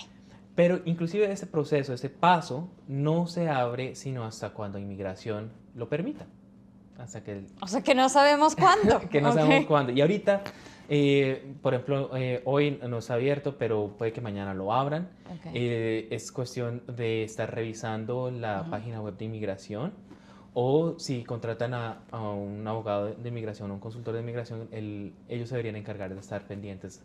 [0.55, 6.25] Pero inclusive ese proceso, ese paso, no se abre sino hasta cuando inmigración lo permita.
[6.99, 8.99] Hasta que, el- O sea que no sabemos cuándo.
[9.09, 9.35] que no Ok.
[9.35, 9.91] sabemos cuándo.
[9.93, 10.41] Y ahorita,
[10.89, 15.09] eh, por ejemplo, eh, hoy no está abierto, pero puede que mañana lo abran.
[15.31, 15.51] Ok.
[15.53, 19.93] Eh, es cuestión de estar revisando la página web de inmigración
[20.53, 25.47] o si contratan a, a un abogado de inmigración un consultor de inmigración, el- ellos
[25.47, 27.01] se deberían encargar de estar pendientes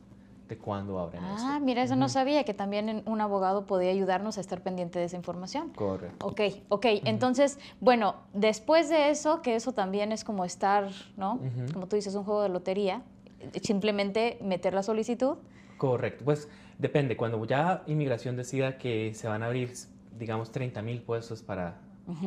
[0.59, 1.65] cuándo abren Ah, esto.
[1.65, 5.17] mira, eso no sabía, que también un abogado podía ayudarnos a estar pendiente de esa
[5.17, 5.71] información.
[5.71, 6.27] Correcto.
[6.27, 6.87] Ok, ok.
[7.05, 11.41] Entonces, bueno, después de eso, que eso también es como estar, ¿no?
[11.73, 13.03] Como tú dices, un juego de lotería,
[13.41, 15.37] eh, simplemente meter la solicitud.
[15.79, 19.73] Correcto, pues depende, cuando ya inmigración decida que se van a abrir,
[20.19, 21.77] digamos, 30 mil puestos para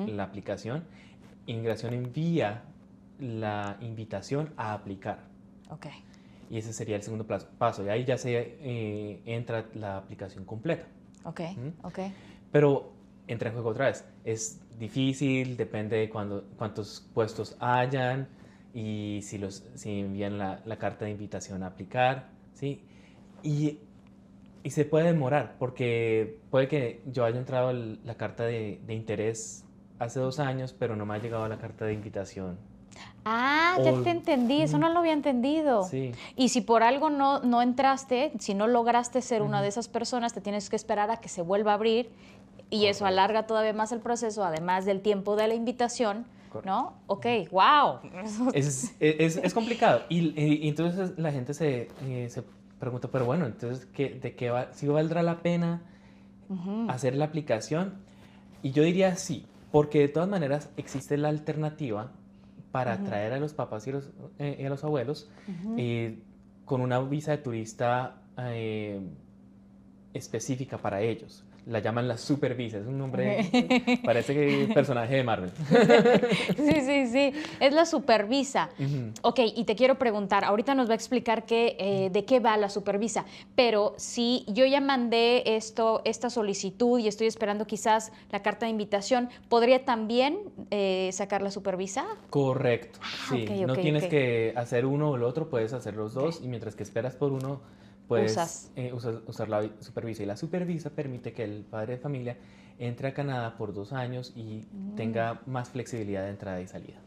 [0.08, 0.84] la aplicación,
[1.46, 2.63] inmigración envía
[3.20, 5.20] la invitación a aplicar.
[5.70, 5.88] Ok,
[6.50, 7.84] Y ese sería el segundo plazo- paso.
[7.86, 10.86] Y ahí ya se eh, entra la aplicación completa.
[11.24, 11.74] ok, Ujú.
[11.84, 12.00] ok.
[12.52, 12.94] Pero
[13.28, 14.06] entra en juego otra vez.
[14.24, 18.28] Es difícil, depende de cuándo- cuántos puestos hayan
[18.74, 22.82] y si, los, si envían la, la carta de invitación a aplicar, ¿sí?
[23.44, 23.80] Y,
[24.64, 28.94] y se puede demorar, porque puede que yo haya entrado el- la carta de, de
[28.94, 29.66] interés
[30.00, 32.58] hace dos años, pero no me ha llegado la carta de invitación.
[33.26, 35.84] Ah, ya O- te entendí, eso no lo había entendido.
[35.84, 36.14] Sí.
[36.36, 40.34] Y si por algo no, no entraste, si no lograste ser una de esas personas,
[40.34, 42.10] te tienes que esperar a que se vuelva a abrir
[42.70, 46.70] y eso alarga todavía más el proceso, además del tiempo de la invitación, Correcto.
[46.70, 46.94] ¿no?
[47.08, 48.00] Ok, wow.
[48.54, 50.04] Es, es, es complicado.
[50.10, 52.44] Y, y- y entonces la gente se, eh, se
[52.80, 54.72] pregunta, pero bueno, entonces, ¿qué, ¿de qué va?
[54.74, 55.82] ¿Si valdrá la pena
[56.88, 57.96] hacer la aplicación?
[58.64, 62.12] Y yo diría sí, porque de todas maneras existe la alternativa
[62.78, 65.28] para atraer a los papás y, los, eh, y a los abuelos
[65.78, 66.20] eh,
[66.63, 69.02] con una visa de turista eh,
[70.13, 71.44] específica para ellos.
[71.67, 75.51] La llaman la super visa, es un nombre, parece que personaje de Marvel.
[76.56, 78.69] Sí, sí, sí, es la supervisa.
[78.80, 79.12] Ujú.
[79.21, 82.69] Ok, y te quiero preguntar, ahorita nos va a explicar eh, de qué va la
[82.69, 83.25] supervisa,
[83.56, 88.71] pero si yo ya mandé esto, esta solicitud y estoy esperando quizás la carta de
[88.71, 90.39] invitación, ¿podría también
[90.71, 92.06] eh, sacar la supervisa?
[92.30, 92.99] Correcto,
[93.30, 93.43] sí.
[93.43, 96.75] ok, no tienes que hacer uno o el otro, puedes hacer los dos y mientras
[96.75, 97.62] que esperas por uno,
[98.08, 98.72] puedes Usas.
[98.76, 100.24] eh, usar, usar la vi- supervisa.
[100.24, 102.38] Y la supervisa permite que el padre de familia
[102.80, 104.96] entre a Canadá por dos años y Mm.
[104.96, 106.98] tenga más flexibilidad de entrada y salida.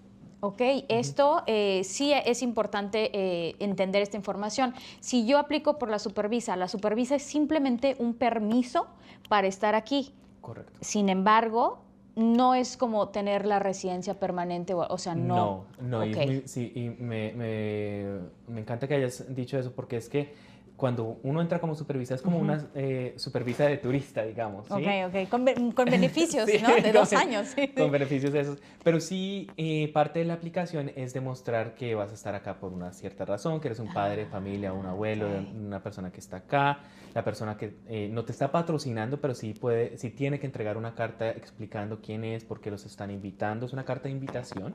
[0.42, 4.72] Ok, esto eh, sí es importante eh, entender esta información.
[5.00, 8.86] Si yo aplico por la supervisa, la supervisa es simplemente un permiso
[9.28, 10.14] para estar aquí.
[10.40, 10.72] Correcto.
[10.80, 11.80] Sin embargo,
[12.16, 15.66] no es como tener la residencia permanente, o, o sea, no.
[15.78, 16.24] No, no, y, es Ok.
[16.26, 20.32] muy- sí, y me, me- me encanta que hayas dicho eso porque es que
[20.80, 24.66] cuando uno entra como supervisa es como una eh, supervisa de turista, digamos.
[24.66, 24.72] ¿sí?
[24.72, 26.74] Ok, ok, con, be- con beneficios, Sí, ¿no?
[26.74, 27.48] De con- dos años.
[27.54, 27.68] sí.
[27.68, 28.58] Con beneficios de esos.
[28.82, 32.72] Pero sí, eh, parte de la aplicación es demostrar que vas a estar acá por
[32.72, 35.54] una cierta razón, que eres un padre, familia, un abuelo, Ah, ok.
[35.54, 36.80] una persona que está acá,
[37.14, 40.76] la persona que eh, no te está patrocinando, pero sí puede, sí tiene que entregar
[40.78, 43.66] una carta explicando quién es, por qué los están invitando.
[43.66, 44.74] Es una carta de invitación.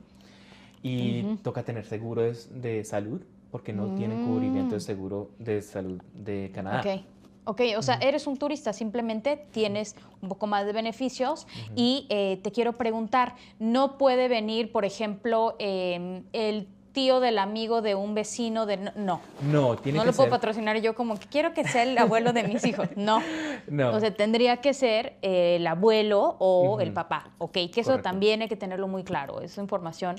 [0.83, 1.37] Y Ujú.
[1.37, 3.21] toca tener seguro de, de salud,
[3.55, 4.81] porque no tienen cubrimiento de Mm.
[4.81, 6.81] seguro de salud de Canadá.
[6.81, 7.05] Ok.
[7.45, 12.37] Ok, o sea, eres un turista, simplemente tienes un poco más de beneficios y eh,
[12.43, 18.15] te quiero preguntar, ¿no puede venir, por ejemplo, eh, el tío del amigo de un
[18.15, 18.77] vecino de...
[18.77, 21.83] No, no, No, tiene no que lo puedo patrocinar yo como que quiero que sea
[21.83, 22.87] el abuelo de mis hijos.
[22.95, 23.21] No.
[23.67, 23.91] No.
[23.93, 27.51] O sea, tendría que ser eh, el abuelo o el papá, ¿ok?
[27.51, 28.09] Que eso Correcto.
[28.09, 30.15] también hay que tenerlo muy claro, es información.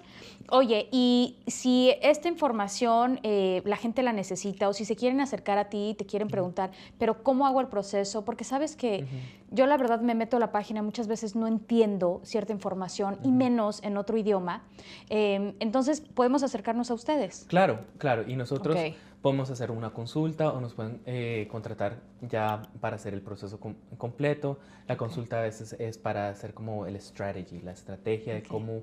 [0.50, 5.56] Oye, y si esta información eh, la gente la necesita o si se quieren acercar
[5.58, 8.24] a ti y te quieren preguntar, pero ¿cómo hago el proceso?
[8.24, 9.06] Porque sabes que
[9.50, 13.30] yo la verdad me meto a la página, muchas veces no entiendo cierta información y
[13.30, 14.62] menos en otro idioma.
[15.08, 17.46] Eh, entonces, podemos acercarnos a ustedes.
[17.48, 18.24] Claro, claro.
[18.26, 18.94] Y nosotros Ok.
[19.22, 23.76] podemos hacer una consulta o nos pueden eh, contratar ya para hacer el proceso com-
[23.98, 24.58] completo.
[24.88, 28.82] La consulta a veces es para hacer como el strategy, la estrategia de cómo,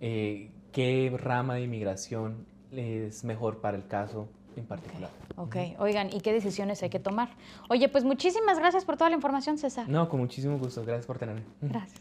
[0.00, 5.10] eh, qué rama de inmigración es mejor para el caso en particular.
[5.36, 7.28] Ok, oigan, ¿y qué decisiones hay que tomar?
[7.68, 9.86] Oye, pues muchísimas gracias por toda la información, César.
[9.88, 10.82] No, con muchísimo gusto.
[10.84, 11.42] Gracias por tenerme.
[11.60, 12.00] Gracias.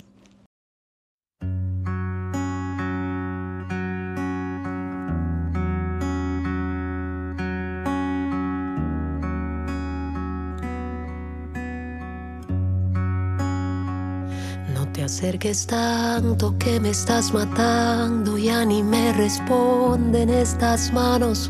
[15.07, 21.49] Acerques tanto que me estás matando, ya ni me responden estas manos.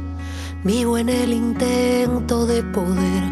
[0.63, 3.23] Vivo en el intento de poder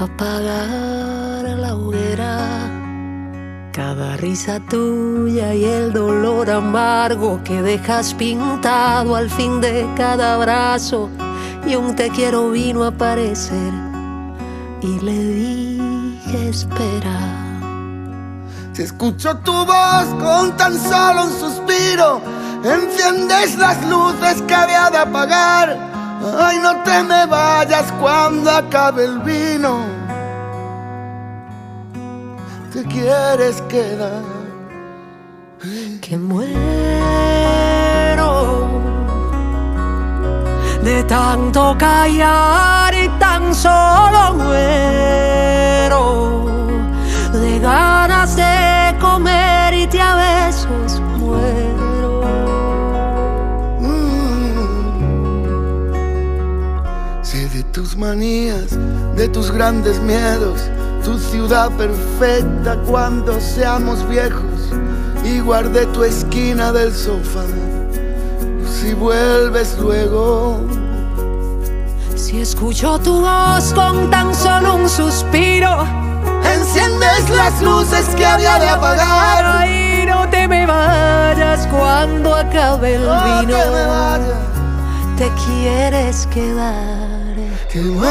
[0.00, 3.70] apagar la hoguera.
[3.72, 11.08] Cada risa tuya y el dolor amargo que dejas pintado al fin de cada abrazo.
[11.68, 13.72] Y un te quiero vino a aparecer
[14.82, 17.49] y le dije espera.
[18.72, 22.20] Si escucho tu voz con tan solo un suspiro,
[22.62, 25.76] enciendes las luces que había de apagar.
[26.38, 29.80] Ay, no te me vayas cuando acabe el vino.
[32.72, 34.22] Te quieres quedar.
[36.00, 36.50] que muero
[40.82, 46.49] de tanto callar y tan solo muero
[47.60, 52.22] ganas de comer y te a besos muero.
[53.80, 55.10] Mm.
[57.22, 58.76] Sé de tus manías,
[59.16, 60.60] de tus grandes miedos,
[61.04, 64.72] tu ciudad perfecta cuando seamos viejos
[65.24, 67.44] y guardé tu esquina del sofá.
[68.64, 70.60] Si vuelves luego,
[72.16, 75.84] Si escucho tu voz con tan solo un suspiro,
[76.44, 79.44] enciendes las luces que había de apagar.
[79.44, 83.56] ay, no te me vayas cuando acabe el No vino.
[85.16, 87.34] te Te quieres quedar.
[87.70, 88.10] que muero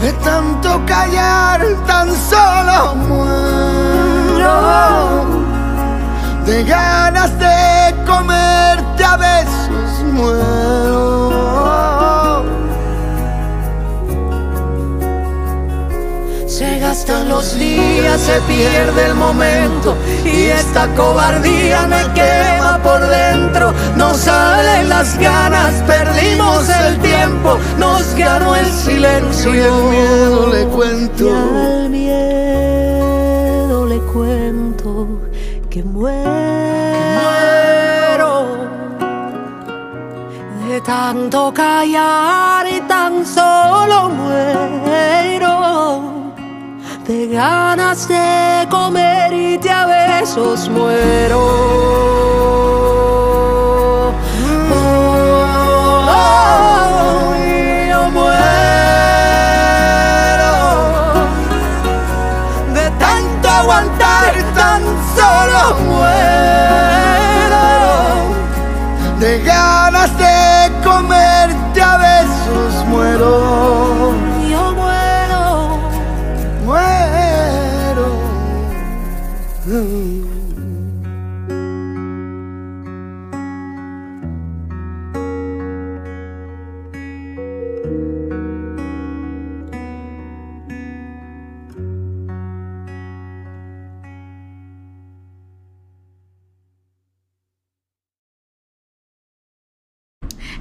[0.00, 4.56] de tanto callar, tan solo muero
[6.46, 11.17] de ganas de comerte a besos, muero.
[16.78, 23.74] Se gastan los días, se pierde el momento y esta cobardía me quema por dentro.
[23.96, 29.56] No salen las ganas, perdimos el tiempo, nos ganó el silencio.
[29.56, 31.24] Y el miedo le cuento.
[31.24, 35.08] Y al miedo le cuento
[35.68, 36.28] que muero
[40.68, 46.17] de tanto callar y tan solo muero
[47.08, 51.40] de ganas de comer y te a besos muero.
[56.10, 57.34] Oh,
[57.88, 58.44] yo muero
[62.74, 64.82] de tanto aguantar, tan
[65.16, 67.64] solo muero.
[69.18, 74.27] de ganas de comerte a besos muero.
[79.80, 80.17] Oh.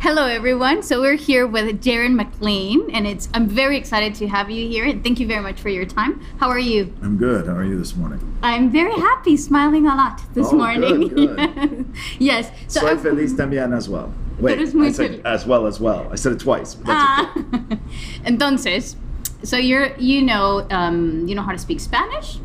[0.08, 0.84] Hello, everyone.
[0.84, 4.86] So we're here with Darren McLean, and it's I'm very excited to have you here.
[4.86, 6.22] And thank you very much for your time.
[6.40, 6.94] How are you?
[7.02, 7.46] I'm good.
[7.46, 8.22] How are you this morning?
[8.42, 11.10] I'm very happy, smiling a lot this Oh, morning.
[11.10, 12.50] good, yes.
[12.70, 14.14] So Soy I- feliz también as well.
[14.40, 16.08] Wait, eres muy I said as well as well.
[16.10, 16.76] I said it twice.
[16.76, 17.76] That's okay.
[17.76, 17.80] Ah.
[18.24, 18.96] Entonces,
[19.44, 22.40] so you're you know um, you know how to speak Spanish.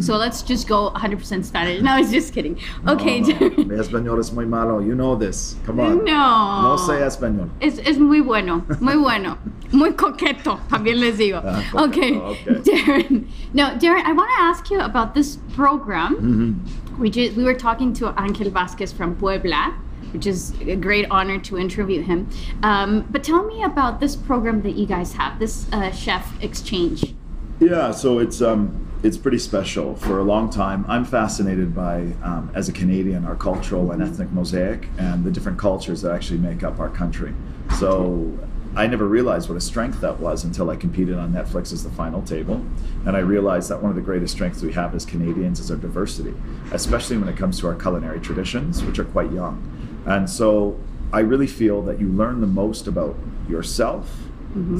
[0.00, 1.82] So let's just go 100% Spanish.
[1.82, 2.58] No, I was just kidding.
[2.86, 3.20] Okay.
[3.20, 3.82] No, no.
[3.82, 4.80] Español es muy malo.
[4.80, 5.56] You know this.
[5.66, 6.04] Come on.
[6.04, 6.62] No.
[6.62, 7.50] No sé español.
[7.60, 9.38] Es, es muy bueno, muy bueno.
[9.72, 11.40] Muy coqueto, también les digo.
[11.44, 12.16] Ah, okay.
[12.16, 12.54] okay.
[12.62, 13.26] Darren.
[13.54, 16.14] No, Darren, I want to ask you about this program.
[16.14, 17.00] Mm-hmm.
[17.00, 19.76] We, ju- we were talking to Angel Vasquez from Puebla,
[20.12, 22.28] which is a great honor to interview him.
[22.62, 27.12] Um, but tell me about this program that you guys have, this uh, chef exchange.
[27.58, 29.94] Yeah, so it's um, it's pretty special.
[29.96, 34.32] For a long time, I'm fascinated by, um, as a Canadian, our cultural and ethnic
[34.32, 37.34] mosaic and the different cultures that actually make up our country.
[37.78, 38.32] So
[38.74, 41.90] I never realized what a strength that was until I competed on Netflix as The
[41.90, 42.64] Final Table,
[43.04, 45.76] and I realized that one of the greatest strengths we have as Canadians is our
[45.76, 46.32] diversity,
[46.72, 49.62] especially when it comes to our culinary traditions, which are quite young.
[50.06, 50.80] And so
[51.12, 53.16] I really feel that you learn the most about
[53.50, 54.10] yourself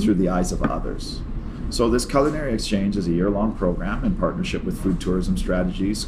[0.01, 1.21] through the eyes of others.
[1.75, 6.07] So this culinary exchange is a year-long program in partnership with Food Tourism Strategies,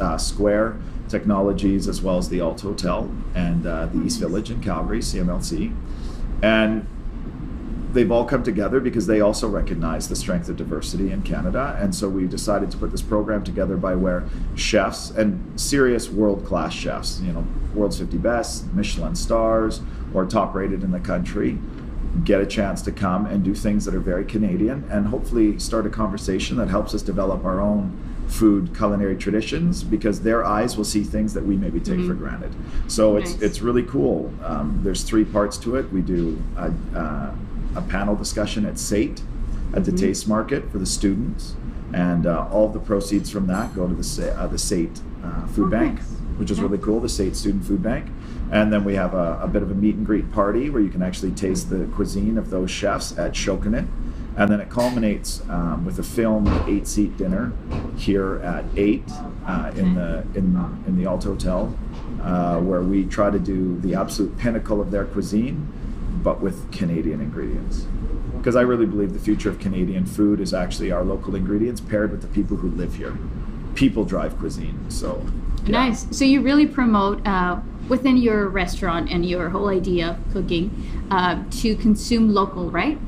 [0.00, 4.60] uh, Square Technologies, as well as the Alt Hotel and uh, the East Village in
[4.60, 5.72] Calgary, CMLC,
[6.42, 6.84] and
[7.92, 11.94] they've all come together because they also recognize the strength of diversity in Canada, and
[11.94, 14.24] so we decided to put this program together by where
[14.56, 19.80] chefs and serious world-class chefs, you know, world's 50 best, Michelin stars,
[20.12, 21.56] or top-rated in the country,
[22.22, 25.84] get a chance to come and do things that are very Canadian and hopefully start
[25.86, 27.96] a conversation that helps us develop our own
[28.28, 32.54] food culinary traditions because their eyes will see things that we maybe take for granted.
[32.86, 33.42] So it's Nice.
[33.42, 34.32] it's really cool.
[34.44, 35.92] Um, there's three parts to it.
[35.92, 37.34] We do a, uh,
[37.76, 39.20] a panel discussion at SATE
[39.74, 41.54] at the Taste Market for the students,
[41.92, 45.70] and uh, all the proceeds from that go to the uh, the SATE uh, Food
[45.70, 46.04] Bank, nice.
[46.38, 46.64] which is Yeah.
[46.64, 47.00] really cool.
[47.00, 48.06] The SATE Student Food Bank.
[48.50, 50.90] And then we have a, a bit of a meet and greet party where you
[50.90, 53.88] can actually taste the cuisine of those chefs at Shokunin.
[54.36, 57.52] And then it culminates um, with a film eight seat dinner
[57.96, 59.04] here at eight
[59.46, 61.76] uh, in the in in the Alt Hotel,
[62.20, 65.72] uh, where we try to do the absolute pinnacle of their cuisine,
[66.24, 67.86] but with Canadian ingredients.
[68.36, 72.10] Because I really believe the future of Canadian food is actually our local ingredients paired
[72.10, 73.16] with the people who live here.
[73.76, 75.24] People drive cuisine, so
[75.64, 75.70] yeah.
[75.70, 76.06] Nice.
[76.16, 81.42] So you really promote uh, within your restaurant and your whole idea of cooking uh,
[81.50, 82.98] to consume local, right?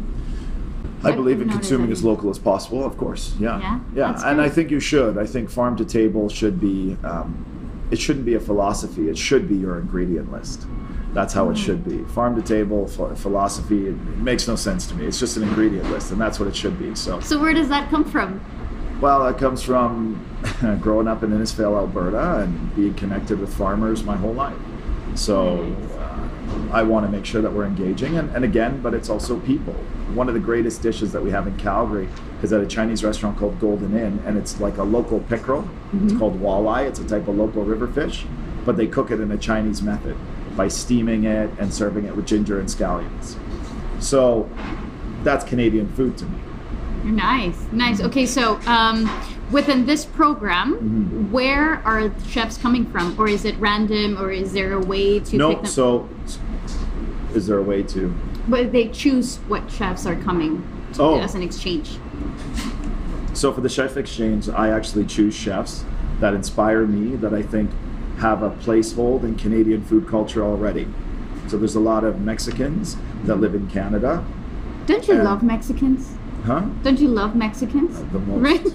[1.05, 3.35] I believe in consuming as local as possible, of course.
[3.39, 3.81] Yeah, Yeah?
[3.93, 4.41] That's and.
[4.41, 5.19] I think you should.
[5.19, 6.97] I think farm to table should be.
[7.05, 7.45] Um,
[7.91, 9.09] it shouldn't be a philosophy.
[9.09, 10.67] It should be your ingredient list.
[11.13, 12.03] That's how it should be.
[12.13, 13.87] Farm to table philosophy.
[13.87, 15.07] It makes no sense to me.
[15.07, 16.95] It's just an ingredient list, and that's what it should be.
[16.95, 18.41] So, So where does that come from?
[19.01, 20.25] Well, it comes from
[20.81, 24.57] growing up in Innisfail, Alberta, and being connected with farmers my whole life.
[25.15, 26.29] So uh,
[26.73, 29.75] I want to make sure that we're engaging, and, and again, but it's also people.
[30.15, 32.09] One of the greatest dishes that we have in Calgary
[32.43, 35.69] is at a Chinese restaurant called Golden Inn, and it's like a local pickerel.
[36.05, 36.87] It's called walleye.
[36.87, 38.25] It's a type of local river fish,
[38.65, 40.17] but they cook it in a Chinese method
[40.57, 43.37] by steaming it and serving it with ginger and scallions.
[44.01, 44.49] So
[45.23, 46.39] that's Canadian food to me.
[47.07, 48.01] Nice, nice.
[48.01, 49.09] Okay, so um,
[49.53, 51.33] within this program, Mm-hmm.
[51.33, 55.25] where are chefs coming from, or is it random, or is there a way to
[55.31, 55.67] pick No, them?
[55.67, 56.09] so
[57.35, 58.13] is there a way to?
[58.49, 60.63] but they choose what chefs are coming
[60.95, 61.21] to, Oh.
[61.21, 61.99] as an exchange.
[63.35, 65.85] So for the chef exchange, I actually choose chefs
[66.21, 67.71] that inspire me that I think
[68.19, 70.87] have a placehold in Canadian food culture already.
[71.49, 74.25] So there's a lot of Mexicans that live in Canada,
[74.87, 76.16] Don't you love Mexicans?
[76.47, 76.61] Huh?
[76.83, 77.99] Don't you love Mexicans?
[77.99, 78.43] Uh, the most.
[78.43, 78.67] Right.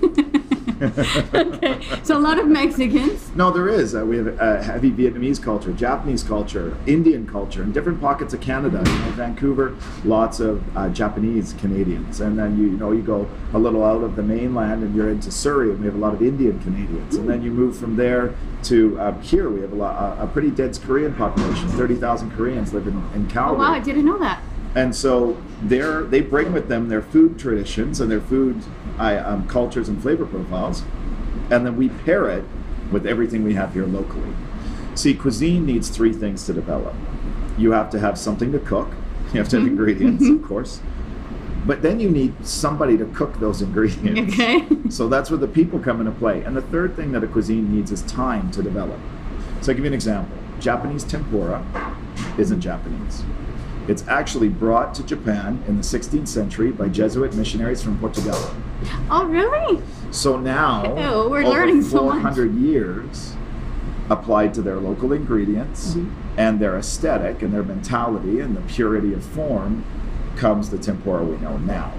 [0.81, 3.33] okay, so a lot of Mexicans.
[3.35, 3.93] No, there is.
[3.95, 8.41] Uh, we have uh, heavy Vietnamese culture, Japanese culture, Indian culture, in different pockets of
[8.41, 8.81] Canada.
[8.85, 13.29] You know, Vancouver, lots of uh, Japanese Canadians, and then you, you know you go
[13.53, 16.13] a little out of the mainland and you're into Surrey, and we have a lot
[16.13, 19.49] of Indian Canadians, and then you move from there to uh, here.
[19.49, 21.69] We have a, lot, a pretty dense Korean population.
[21.69, 23.31] Thirty thousand Koreans live in, in Calgary.
[23.31, 23.57] Oh Calgary.
[23.59, 24.41] wow, I didn't know that.
[24.75, 28.61] And so they're, they bring with them their food traditions and their food
[28.97, 30.83] I, um, cultures and flavor profiles,
[31.49, 32.45] and then we pair it
[32.91, 34.33] with everything we have here locally.
[34.95, 36.93] See, cuisine needs three things to develop.
[37.57, 38.89] You have to have something to cook.
[39.33, 40.81] You have to have ingredients, of course.
[41.65, 44.33] But then you need somebody to cook those ingredients.
[44.33, 44.67] Okay.
[44.91, 46.41] So that's where the people come into play.
[46.43, 48.99] And the third thing that a cuisine needs is time to develop.
[49.61, 50.37] So I'll give you an example.
[50.59, 51.65] Japanese tempura
[52.37, 53.23] isn't Japanese.
[53.87, 58.37] It's actually brought to Japan in the 16th century by Jesuit missionaries from Portugal.
[59.09, 59.81] Oh really?
[60.11, 62.21] So now, Ew, we're over learning so much.
[62.21, 63.35] 400 years
[64.09, 66.39] applied to their local ingredients Mm-hmm.
[66.39, 69.83] and their aesthetic and their mentality and the purity of form
[70.35, 71.93] comes the tempura we know now.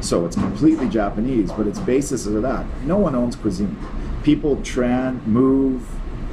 [0.00, 2.66] So it's completely Japanese, but its basis is that.
[2.84, 3.76] No one owns cuisine.
[4.22, 5.86] People tran move,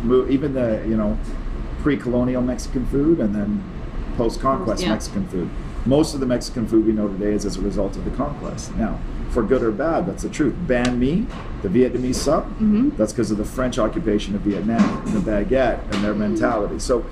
[0.03, 1.17] move even the you know
[1.81, 3.63] pre-colonial Mexican food and then
[4.21, 4.89] post-conquest Yeah.
[4.89, 5.49] Mexican food.
[5.85, 8.75] Most of the Mexican food we know today is as a result of the conquest.
[8.77, 8.99] Now,
[9.31, 10.53] for good or bad, that's the truth.
[10.67, 11.25] Banh mi,
[11.63, 12.89] the Vietnamese sub, mm-hmm.
[12.97, 16.33] that's because of the French occupation of Vietnam and the baguette and their mm-hmm.
[16.33, 16.77] mentality.
[16.77, 17.03] So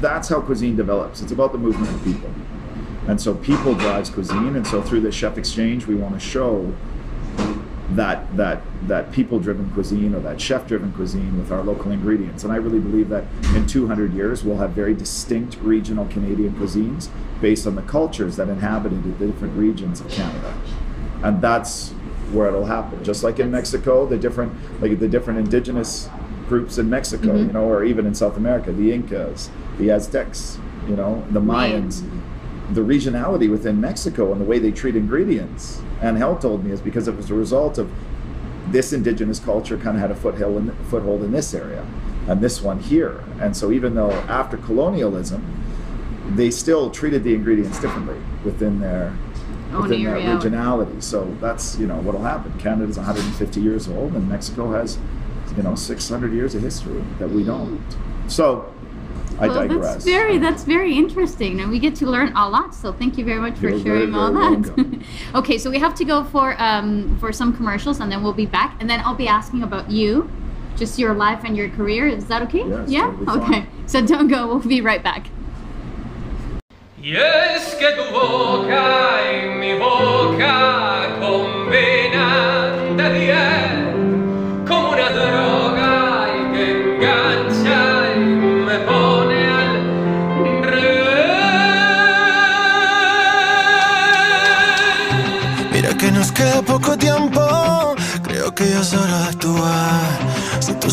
[0.00, 1.22] that's how cuisine develops.
[1.22, 2.30] It's about the movement of people.
[3.06, 6.74] And so people drives cuisine, and so through the chef exchange, we want to show
[7.90, 12.44] that that that people-driven cuisine or that chef-driven cuisine with our local ingredients.
[12.44, 13.24] And I really believe that
[13.54, 17.08] in 200 years, we'll have very distinct regional Canadian cuisines
[17.40, 20.54] based on the cultures that inhabited the different regions of Canada.
[21.22, 21.90] And that's
[22.32, 23.02] where it'll happen.
[23.02, 26.08] Just like in Mexico, the different like the different indigenous
[26.48, 27.46] groups in Mexico, mm-hmm.
[27.46, 30.58] you know, or even in South America, the Incas, the Aztecs,
[30.88, 32.02] you know, the Mayans
[32.70, 35.80] the regionality within Mexico and the way they treat ingredients.
[36.00, 37.90] And Hell told me is because it was a result of
[38.68, 41.86] this indigenous culture kind of had a foothold in, foothold in this area
[42.28, 43.24] and this one here.
[43.40, 45.42] And so even though after colonialism,
[46.34, 49.16] they still treated the ingredients differently within their
[49.72, 51.02] within their regionality.
[51.02, 52.52] So that's you know what'll happen.
[52.58, 54.98] Canada's 150 years old, and Mexico has
[55.56, 57.82] you know 600 years of history that we don't.
[58.28, 58.72] So
[59.40, 59.92] I well, digress.
[59.92, 62.74] that's very that's very interesting, and we get to learn a lot.
[62.74, 65.04] So thank you very much for You're very, sharing all very that.
[65.36, 68.46] okay, so we have to go for um, for some commercials, and then we'll be
[68.46, 70.28] back, and then I'll be asking about you,
[70.76, 72.08] just your life and your career.
[72.08, 72.66] Is that okay?
[72.68, 73.06] Yes, yeah.
[73.06, 73.42] totally fine.
[73.42, 73.66] okay.
[73.86, 74.46] So don't go.
[74.48, 75.28] We'll be right back.
[77.00, 83.67] Y es que tu boca y mi boca combinan de bien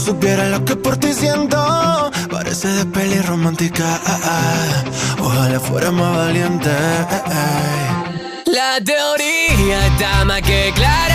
[0.05, 3.99] Supieras lo que por ti siento, parece de peli romántica.
[4.05, 4.83] ah, ah.
[5.19, 6.69] Ojalá fuera más valiente.
[6.69, 8.43] eh, eh.
[8.45, 11.14] La teoría está más que clara,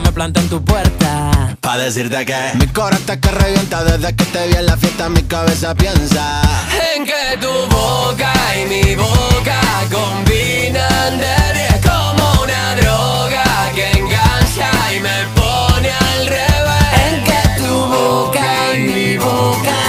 [0.00, 1.56] me planté en tu puerta.
[1.60, 5.08] Pa' decirte que mi corazón está que revienta desde que te vi en la fiesta,
[5.08, 6.42] mi cabeza piensa.
[6.94, 11.36] En que tu boca y mi boca combinan de
[11.70, 16.92] 10 como una droga que engancha y me pone al revés.
[17.06, 19.81] En que tu boca y mi boca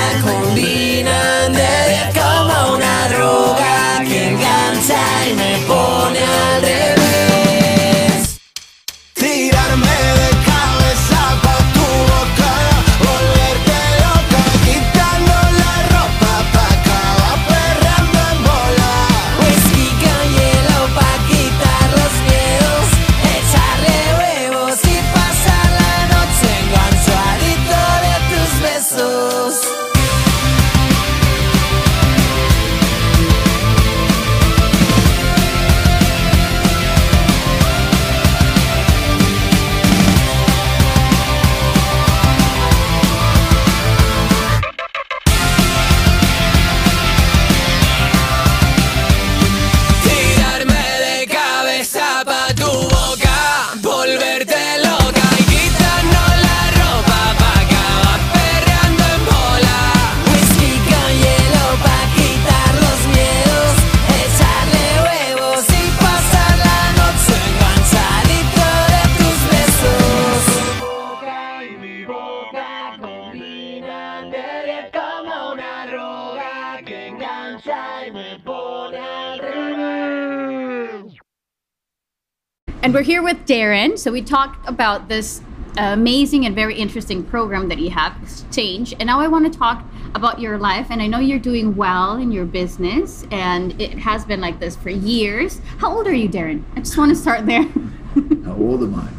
[82.94, 83.98] And we're here with Darren.
[83.98, 85.42] So we talked about this
[85.80, 88.94] amazing and very interesting program that you have, Exchange.
[89.00, 89.84] And now I want to talk
[90.14, 90.92] about your life.
[90.92, 94.76] And I know you're doing well in your business, and it has been like this
[94.76, 95.60] for years.
[95.80, 96.62] How old are you, Darren?
[96.76, 97.64] I just want to start there.
[98.46, 99.10] How old am I?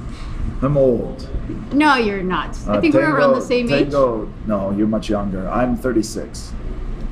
[0.64, 1.28] I'm old.
[1.74, 2.56] no, you're not.
[2.68, 3.82] I Uh, think we're around the Tango- same age.
[3.90, 5.48] Tango, no, you're much younger.
[5.48, 6.52] I'm 36.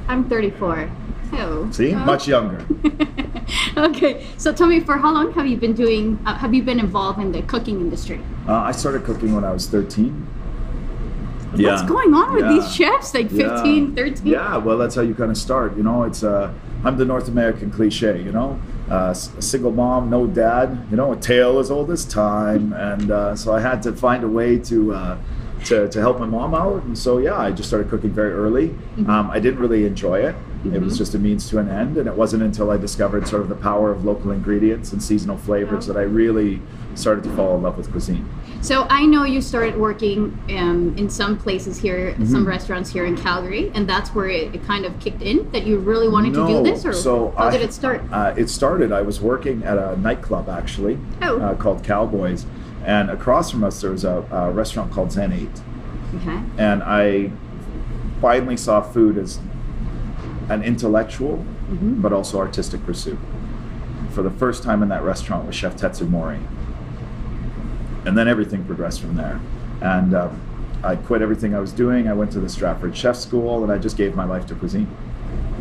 [0.06, 0.88] I'm 34.
[1.33, 1.68] Oh.
[1.70, 1.99] See, Oh.
[1.99, 2.64] much younger.
[3.76, 4.26] Okay.
[4.39, 6.18] So tell me, for how long have you been doing?
[6.24, 8.20] Uh, have you been involved in the cooking industry?
[8.49, 10.26] Uh, I started cooking when I was 13.
[11.57, 12.53] What's going on with Yeah.
[12.53, 13.12] these chefs?
[13.14, 14.26] Like 15, 13?
[14.26, 15.76] Yeah, well, that's how you kind of start.
[15.76, 16.51] You know, it's uh,
[16.85, 18.22] I'm the North American cliche.
[18.22, 18.59] You know,
[18.91, 20.87] uh, a single mom, no dad.
[20.91, 24.24] You know, a tale as old as time, and uh, so I had to find
[24.24, 24.95] a way to.
[24.95, 25.16] Uh,
[25.66, 28.70] to, to help my mom out, and so yeah, I just started cooking very early.
[28.70, 29.09] Mm-hmm.
[29.09, 30.98] Um, I didn't really enjoy it; it was Mhm.
[30.98, 33.54] just a means to an end, and it wasn't until I discovered sort of the
[33.56, 36.60] power of local ingredients and seasonal flavors that I really
[36.94, 38.24] started to fall in love with cuisine.
[38.60, 42.46] So I know you started working um, in some places here, some Mhm.
[42.46, 45.78] restaurants here in Calgary, and that's where it, it kind of kicked in that you
[45.78, 48.02] really wanted to do this, or so how I- did it start?
[48.12, 48.92] Uh, it started.
[48.92, 51.38] I was working at a nightclub actually, Oh.
[51.38, 52.46] uh, called Cowboys,
[52.84, 55.60] and across from us there was a, a restaurant called Zen Eight,
[56.22, 56.38] Okay.
[56.56, 57.30] and I
[58.20, 59.40] finally saw food as
[60.53, 62.03] an intellectual Mhm.
[62.03, 63.18] but also artistic pursuit.
[64.11, 66.38] For the first time in that restaurant with Chef Tetsu Mori,
[68.05, 69.40] and then everything progressed from there.
[69.80, 70.40] And um,
[70.84, 72.09] I quit everything I was doing.
[72.09, 74.88] I went to the Stratford Chef School, and I just gave my life to cuisine.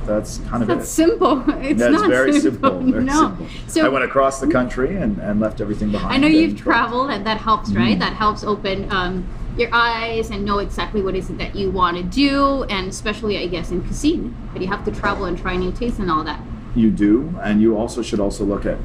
[0.06, 0.88] That's kind of That's it.
[0.88, 1.44] simple.
[1.62, 2.70] It's That's not very simple.
[2.82, 2.92] simple.
[2.92, 3.14] Very no.
[3.14, 3.48] simple.
[3.68, 6.14] So I went across the country and, and left everything behind.
[6.14, 7.96] I know you've traveled, and that helps, right?
[7.96, 8.00] Mhm.
[8.00, 9.24] That helps open um,
[9.58, 13.38] your eyes and know exactly what is it that you want to do, and especially,
[13.38, 14.36] I guess, in cuisine.
[14.54, 16.42] But you have to travel and try new tastes and all that.
[16.76, 18.78] You do, and you also should also look at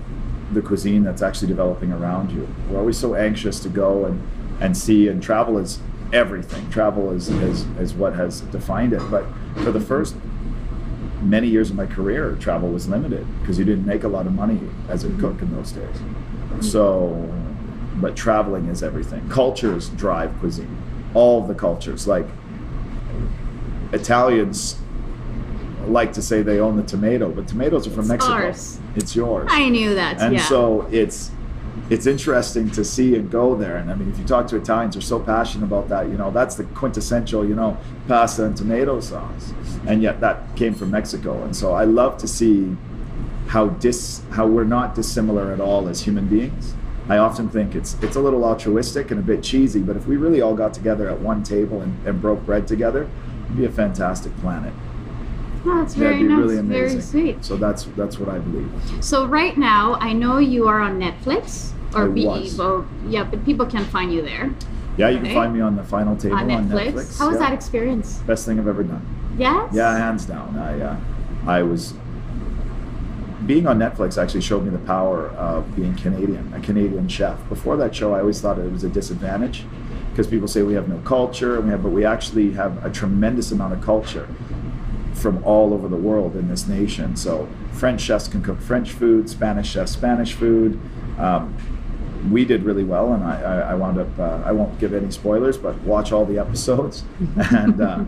[0.53, 2.49] the cuisine that's actually developing around you.
[2.69, 4.27] We're always so anxious to go and,
[4.61, 5.81] and see, and travel is
[6.13, 6.69] everything.
[6.71, 9.03] Travel is, is, is what has defined it.
[9.11, 9.25] But
[9.57, 10.17] for the first
[11.23, 14.33] many years of my career, travel was limited because you didn't make a lot of
[14.33, 15.97] money as a cook in those days.
[16.61, 17.29] So,
[18.01, 19.29] but traveling is everything.
[19.29, 20.77] Cultures drive cuisine.
[21.15, 22.27] All the cultures, like
[23.93, 24.77] Italians
[25.87, 28.33] like to say they own the tomato, but tomatoes are from It's Mexico.
[28.35, 28.81] ours.
[28.97, 29.49] It's yours.
[29.51, 30.21] I knew that.
[30.21, 30.43] And yeah.
[30.43, 31.31] so it's
[31.89, 33.77] it's interesting to see and go there.
[33.77, 36.09] And I mean, if you talk to Italians, they're so passionate about that.
[36.09, 37.77] You know, that's the quintessential, you know,
[38.09, 39.53] pasta and tomato sauce.
[39.87, 41.45] And yet that came from Mexico.
[41.45, 42.77] And so I love to see
[43.47, 46.75] how dis how we're not dissimilar at all as human beings.
[47.09, 50.17] I often think it's it's a little altruistic and a bit cheesy, but if we
[50.17, 53.09] really all got together at one table and, and broke bread together,
[53.45, 54.73] it'd be a fantastic planet.
[55.65, 56.39] Oh, that's very be nice.
[56.39, 56.63] really.
[56.63, 57.45] Very sweet.
[57.45, 58.71] So that's that's what I believe.
[59.01, 62.23] So right now, I know you are on Netflix or be
[63.09, 64.53] yeah, but people can find you there
[64.97, 66.93] Yeah, you can find me on the final table on on Netflix.
[66.93, 67.19] Netflix.
[67.19, 67.49] How was yeah.
[67.49, 68.19] that experience?
[68.27, 69.05] Best thing I've ever done.
[69.39, 69.73] Yes.
[69.73, 70.57] Yeah, hands down.
[70.59, 70.97] I uh,
[71.47, 71.95] I was
[73.47, 77.49] being on Netflix actually showed me the power of being Canadian, a Canadian chef.
[77.49, 79.65] Before that show, I always thought it was a disadvantage
[80.11, 83.53] because people say we have no culture, we have, but we actually have a tremendous
[83.53, 84.27] amount of culture
[85.15, 87.17] from all over the world in this nation.
[87.17, 90.81] So French chefs can cook French food, Spanish chefs Spanish food.
[91.19, 91.55] Um,
[92.31, 94.19] we did really well, and I, I, I wound up.
[94.19, 97.05] Uh, I won't give any spoilers, but watch all the episodes,
[97.37, 98.05] and uh,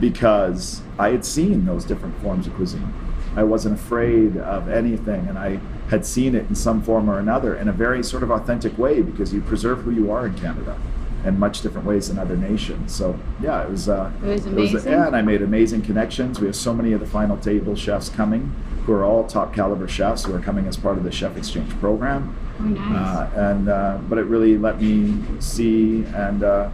[0.00, 2.92] because I had seen those different forms of cuisine,
[3.36, 7.54] I wasn't afraid of anything, and I had seen it in some form or another
[7.56, 10.76] in a very sort of authentic way because you preserve who you are in Canada
[11.24, 12.94] in much different ways than other nations.
[12.94, 13.88] So yeah, it was.
[13.88, 14.92] Uh, It was amazing.
[14.92, 16.40] yeah, and I made amazing connections.
[16.40, 18.52] We have so many of the final table chefs coming,
[18.86, 21.70] who are all top caliber chefs who are coming as part of the chef exchange
[21.78, 22.34] program.
[22.58, 22.96] Oh, nice.
[22.96, 26.42] Uh, and uh, but it really let me see and.
[26.42, 26.70] Uh,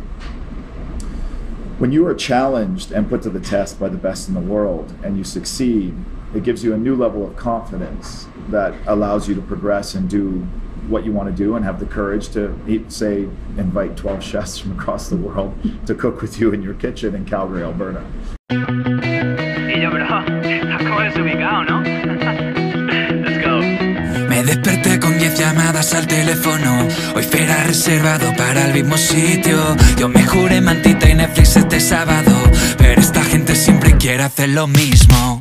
[1.78, 4.94] when you are challenged and put to the test by the best in the world
[5.02, 5.94] and you succeed,
[6.34, 10.46] it gives you a new level of confidence that allows you to progress and do
[10.88, 14.58] what you want to do and have the courage to eat, say invite 12 chefs
[14.58, 15.54] from across the world
[15.86, 18.04] to cook with you in your kitchen in Calgary, Alberta.
[18.48, 20.06] Y yo, bro,
[20.78, 21.82] ¿cómo es ubicado, no?
[23.24, 23.60] Let's go.
[24.28, 26.86] Me desperté con 10 llamadas al teléfono.
[27.14, 29.58] Hoy fuera reservado para el mismo sitio.
[29.98, 32.32] Yo me juré mantita y Netflix este sábado.
[32.78, 35.40] Pero esta gente siempre quiere hacer lo mismo.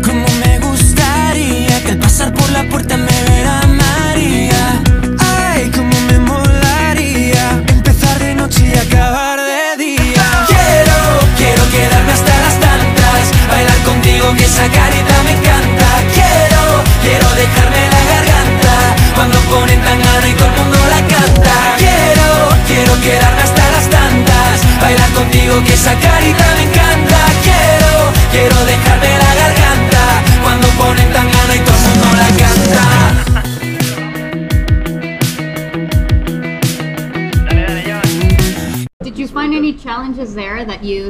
[0.00, 4.82] Como me gustaría que al pasar por la puerta me verá María.
[5.18, 10.24] Ay, como me molaría empezar de noche y acabar de día.
[10.46, 10.98] Quiero,
[11.36, 13.22] quiero quedarme hasta las tantas.
[13.48, 15.88] Bailar contigo que esa carita me encanta.
[16.14, 16.62] Quiero,
[17.02, 18.74] quiero dejarme la garganta.
[19.14, 20.61] Cuando ponen tangana y todo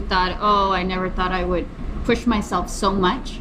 [0.03, 1.67] thought, oh, I never thought I would
[2.05, 3.39] push myself so much?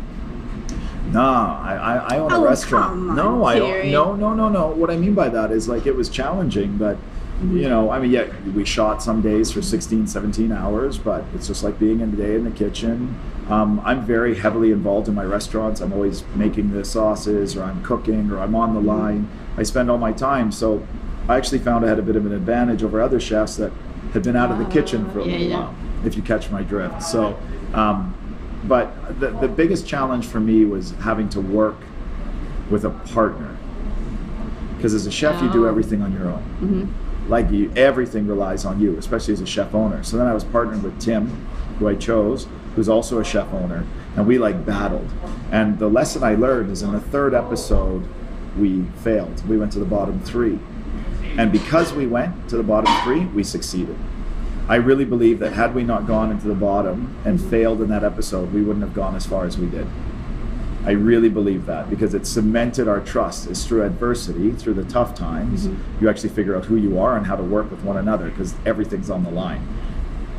[1.11, 2.91] No, I, I, I own Oh, a restaurant.
[3.09, 3.91] on, no, I Terry.
[3.91, 4.67] no no no no.
[4.67, 6.97] What I mean by that is like it was challenging, but
[7.43, 11.47] you know, I mean, yeah, we shot some days for 16, 17 hours, but it's
[11.47, 13.19] just like being in the day in the kitchen.
[13.49, 15.81] Um, I'm very heavily involved in my restaurants.
[15.81, 19.27] I'm always making the sauces, or I'm cooking, or I'm on the line.
[19.57, 20.85] I spend all my time, so
[21.27, 23.71] I actually found I had a bit of an advantage over other chefs that
[24.13, 25.59] had been out of the kitchen for a Yeah, little yeah.
[25.61, 25.75] while
[26.05, 27.03] if you catch my drift.
[27.03, 27.37] So,
[27.73, 28.15] um,
[28.65, 31.75] but the, the biggest challenge for me was having to work
[32.69, 33.57] with a partner.
[34.77, 35.69] Because as a chef, you do Oh.
[35.69, 36.43] everything on your own.
[36.61, 37.29] Mm-hmm.
[37.29, 40.03] Like you, everything relies on you, especially as a chef owner.
[40.03, 41.27] So then I was partnered with Tim,
[41.79, 43.85] who I chose, who's also a chef owner,
[44.15, 45.09] and we like battled.
[45.51, 48.03] And the lesson I learned is in the third episode,
[48.57, 49.47] we failed.
[49.47, 50.59] We went to the bottom three.
[51.37, 53.95] And because we went to the bottom three, we succeeded.
[54.71, 58.05] I really believe that had we not gone into the bottom and failed in that
[58.05, 59.85] episode, we wouldn't have gone as far as we did.
[60.85, 63.49] I really believe that because it cemented our trust.
[63.49, 66.01] It's through adversity, through the tough times, mm-hmm.
[66.01, 68.55] you actually figure out who you are and how to work with one another because
[68.65, 69.67] everything's on the line.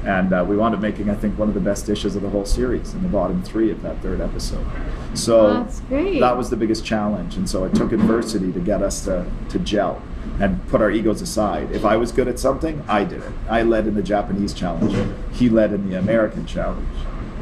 [0.05, 2.31] And uh, we wound up making, I think, one of the best dishes of the
[2.31, 4.67] whole series in the bottom three of that third episode.
[5.15, 6.19] So That's great.
[6.21, 7.37] that was the biggest challenge.
[7.37, 10.03] And so it took adversity to get us to, to gel
[10.41, 11.71] and put our egos aside.
[11.71, 13.33] If I was good at something, I did it.
[13.49, 14.97] I led in the Japanese challenge,
[15.33, 16.89] he led in the American challenge.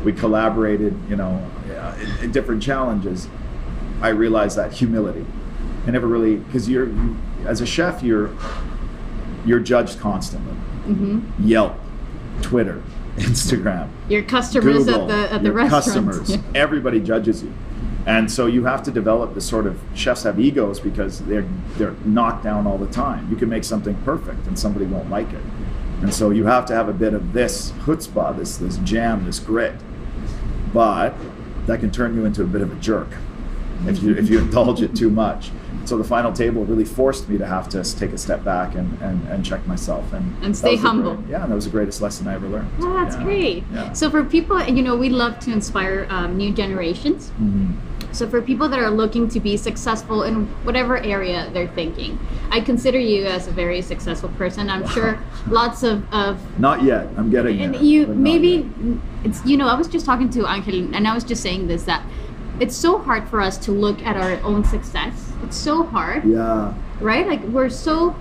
[0.04, 3.28] We collaborated, you know, uh, in, in different challenges.
[4.00, 5.24] I realized that humility.
[5.86, 8.30] I never really, because you're, you, as a chef, you're,
[9.44, 10.54] you're judged constantly.
[10.86, 11.46] Mm-hmm.
[11.46, 11.78] Yelp,
[12.42, 12.82] Twitter,
[13.16, 15.84] Instagram, Your customers Google, at the at the restaurant.
[15.84, 17.52] customers, everybody judges you,
[18.06, 21.94] and so you have to develop this sort of chefs have egos because they're they're
[22.04, 23.28] knocked down all the time.
[23.30, 25.42] You can make something perfect and somebody won't like it,
[26.02, 29.38] and so you have to have a bit of this chutzpah, this this jam, this
[29.38, 29.74] grit,
[30.72, 31.14] but
[31.66, 33.08] that can turn you into a bit of a jerk
[33.86, 35.50] if you if you indulge it too much.
[35.84, 39.00] So the final table really forced me to have to take a step back and,
[39.00, 41.14] and, and check myself and And stay humble.
[41.16, 42.68] great- yeah, that was the greatest lesson I ever learned.
[42.80, 43.22] Oh, that's Yeah.
[43.24, 43.64] great.
[43.72, 43.92] Yeah.
[43.92, 47.32] So for people, you know, we love to inspire um, new generations.
[47.40, 47.72] Mhm.
[48.12, 52.18] So for people that are looking to be successful in whatever area they're thinking,
[52.50, 54.68] I consider you as a very successful person.
[54.68, 55.18] I'm sure
[55.48, 57.06] lots of, of Not yet.
[57.16, 58.48] I'm getting and there, you maybe
[58.84, 58.96] yet.
[59.24, 61.84] it's you know I was just talking to Angel and I was just saying this
[61.84, 62.02] that
[62.60, 65.32] it's so hard for us to look at our own success.
[65.42, 67.26] It's so hard, Yeah, right?
[67.26, 68.14] Like we're so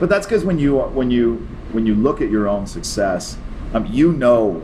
[0.00, 3.38] but that's because when you when you when you look at your own success,
[3.74, 4.54] um, you know,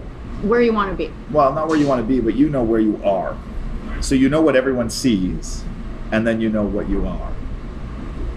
[0.42, 1.12] where you want to be.
[1.30, 3.36] well, not where you want to be, but you know where you are.
[4.00, 5.64] So you know what everyone sees,
[6.12, 7.32] and then you know what you are.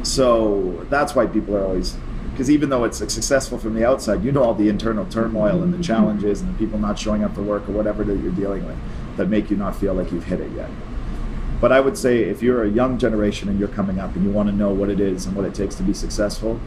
[0.03, 1.95] So that's why people are always,
[2.31, 5.73] because even though it's successful from the outside, you know all the internal turmoil and
[5.73, 8.65] the challenges and the people not showing up for work or whatever that you're dealing
[8.65, 8.77] with
[9.17, 10.69] that make you not feel like you've hit it yet.
[11.59, 14.31] But I would say if you're a young generation and you're coming up and you
[14.31, 16.59] want to know what it is and what it takes to be successful,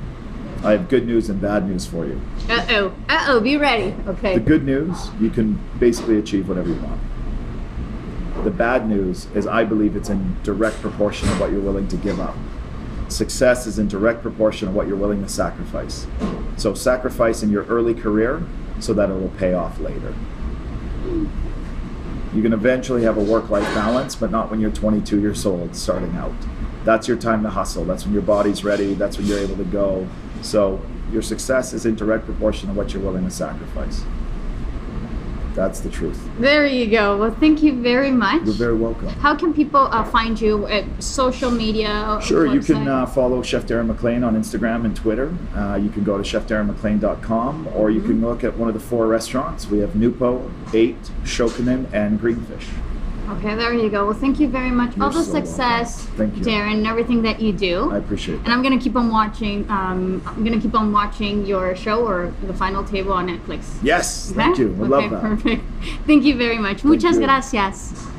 [0.62, 2.20] I have good news and bad news for you.
[2.48, 2.94] Uh oh.
[3.08, 3.40] Uh oh.
[3.40, 3.94] Be ready.
[4.06, 4.34] Okay.
[4.34, 7.00] The good news, you can basically achieve whatever you want.
[8.44, 11.96] The bad news is I believe it's in direct proportion of what you're willing to
[11.96, 12.36] give up.
[13.08, 16.06] Success is in direct proportion of what you're willing to sacrifice.
[16.56, 18.42] So sacrifice in your early career
[18.80, 20.14] so that it will pay off later.
[22.34, 26.16] You can eventually have a work-life balance, but not when you're 22 years old starting
[26.16, 26.32] out.
[26.84, 27.84] That's your time to hustle.
[27.84, 28.94] That's when your body's ready.
[28.94, 30.06] That's when you're able to go.
[30.42, 34.02] So your success is in direct proportion to what you're willing to sacrifice.
[35.54, 36.20] That's the truth.
[36.38, 37.16] There you go.
[37.16, 38.44] Well, thank you very much.
[38.44, 39.08] You're very welcome.
[39.08, 42.18] How can people uh, find you at social media?
[42.22, 45.34] Sure, you can uh, follow Chef Darren McLean on Instagram and Twitter.
[45.54, 49.06] Uh, you can go to chefdarrenmclean.com or you can look at one of the four
[49.06, 49.68] restaurants.
[49.68, 52.68] We have Nupo, 8, Shokunin, and Greenfish.
[53.30, 54.04] Okay, there you go.
[54.06, 54.90] Well, thank you very much.
[54.98, 55.46] All You're the so welcome.
[55.46, 56.42] success, Thank you.
[56.44, 57.90] Darren, and everything that you do.
[57.90, 58.44] I appreciate it.
[58.44, 58.52] And.
[58.52, 59.68] I'm gonna keep on watching.
[59.70, 63.64] Um, I'm gonna keep on watching your show or the final table on Netflix.
[63.82, 64.36] Yes, Okay?
[64.36, 64.68] thank you.
[64.72, 65.20] We okay, love that.
[65.22, 65.62] Perfect.
[66.06, 66.84] Thank you very much.
[66.84, 67.24] Muchas you.
[67.24, 68.13] gracias.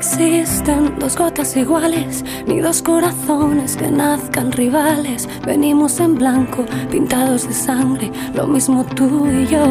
[0.00, 5.28] Existen dos gotas iguales, ni dos corazones que nazcan rivales.
[5.44, 9.62] Venimos en blanco, pintados de sangre, lo mismo tú y yo.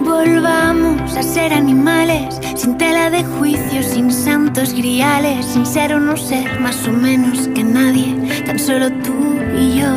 [0.00, 6.16] Volvamos a ser animales, sin tela de juicio, sin santos griales, sin ser o no
[6.16, 9.14] ser más o menos que nadie, tan solo tú
[9.56, 9.92] y yo.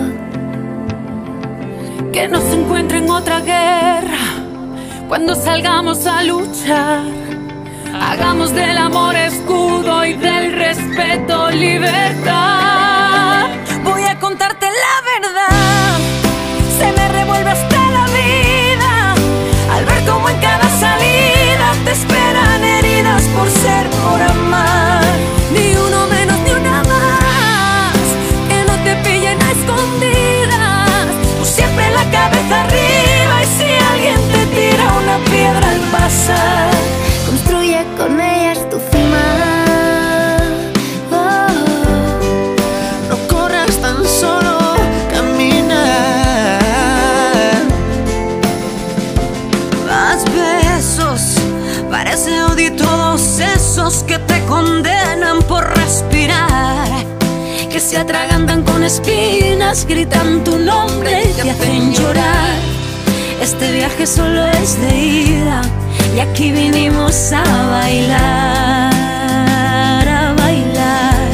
[2.14, 4.20] Que no se encuentren otra guerra
[5.08, 7.25] cuando salgamos a luchar.
[8.02, 13.48] Hagamos del amor escudo y del respeto libertad.
[13.84, 16.00] Voy a contarte la verdad.
[16.78, 19.16] Se me revuelve hasta la vida
[19.74, 24.85] al ver cómo en cada salida te esperan heridas por ser, por amar.
[53.94, 57.06] Que te condenan por respirar.
[57.70, 62.56] Que se atragantan con espinas, gritan tu nombre y te hacen llorar.
[63.40, 65.62] Este viaje solo es de ida
[66.16, 68.92] y aquí vinimos a bailar,
[70.08, 71.30] a bailar.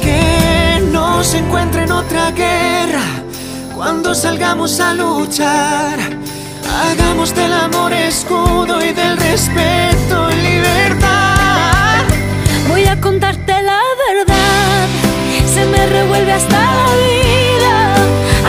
[0.00, 3.02] Que no se encuentre en otra guerra
[3.74, 5.98] cuando salgamos a luchar.
[6.74, 12.02] Hagamos del amor escudo y del respeto libertad.
[12.68, 14.88] Voy a contarte la verdad,
[15.54, 17.94] se me revuelve hasta la vida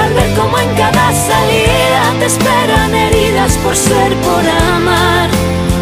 [0.02, 5.30] al ver cómo en cada salida te esperan heridas por ser, por amar.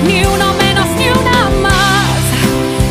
[0.06, 2.22] Ni uno menos ni una más,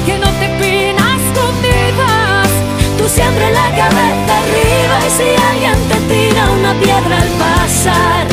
[0.06, 2.48] que no te a escondidas.
[2.96, 8.31] Tú siempre la cabeza arriba y si alguien te tira una piedra al pasar.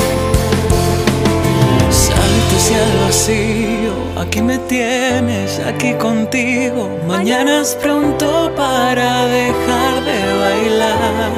[4.20, 6.90] Aquí me tienes, aquí contigo.
[7.08, 11.32] Mañana es pronto para dejar de bailar.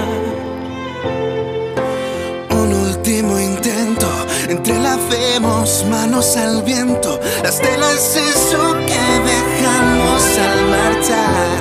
[2.50, 4.08] Un último intento,
[4.50, 7.20] entrelacemos manos al viento.
[7.44, 11.60] Las telas es eso que dejamos al marchar.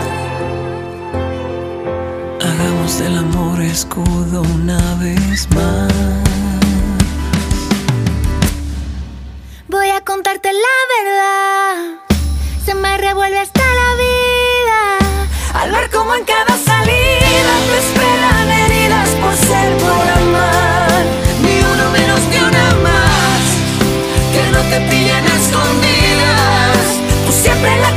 [2.41, 6.40] Hagamos del amor escudo una vez más.
[10.31, 11.75] Contarte la verdad.
[12.65, 14.99] Se me revuelve hasta la vida
[15.55, 21.05] Al ver cómo en cada salida te esperan heridas por ser, por amar.
[21.43, 23.43] Ni uno menos ni una más.
[24.33, 26.79] Que no te pillen escondidas.
[27.27, 27.97] Tú siempre la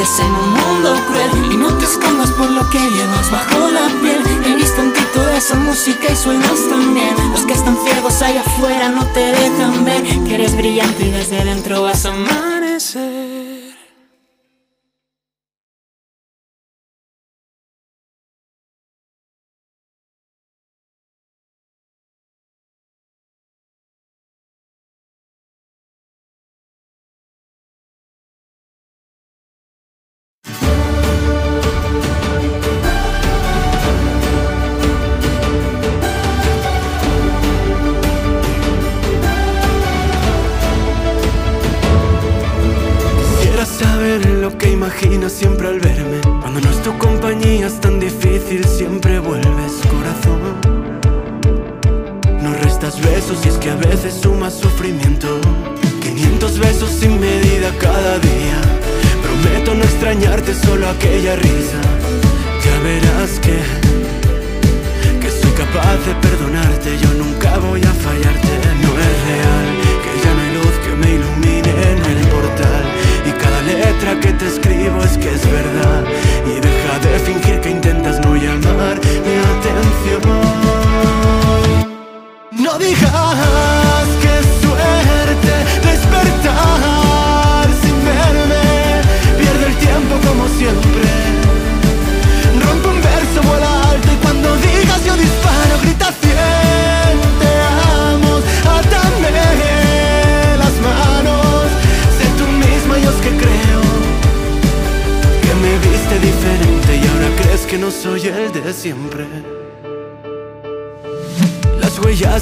[0.00, 4.22] en un mundo cruel Y no te escondas por lo que llevas bajo la piel.
[4.46, 7.14] He visto en ti toda esa música y suenas también.
[7.32, 11.44] Los que están ciegos allá afuera no te dejan ver Que eres brillante y desde
[11.44, 12.59] dentro vas a amanecer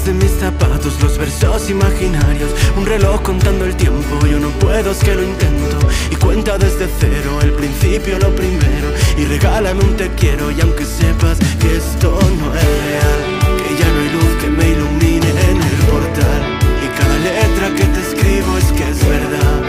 [0.08, 2.50] de mis zapatos, los versos imaginarios.
[2.76, 5.78] Un reloj contando el tiempo, yo no puedo, es que lo intento.
[6.10, 8.88] Y cuenta desde cero, el principio lo primero.
[9.18, 13.20] Y regálame un te quiero y aunque sepas que esto no es real
[13.58, 16.42] Que ya no hay luz que me ilumine en el portal.
[16.84, 19.60] Y cada letra que te escribo es que es verdad.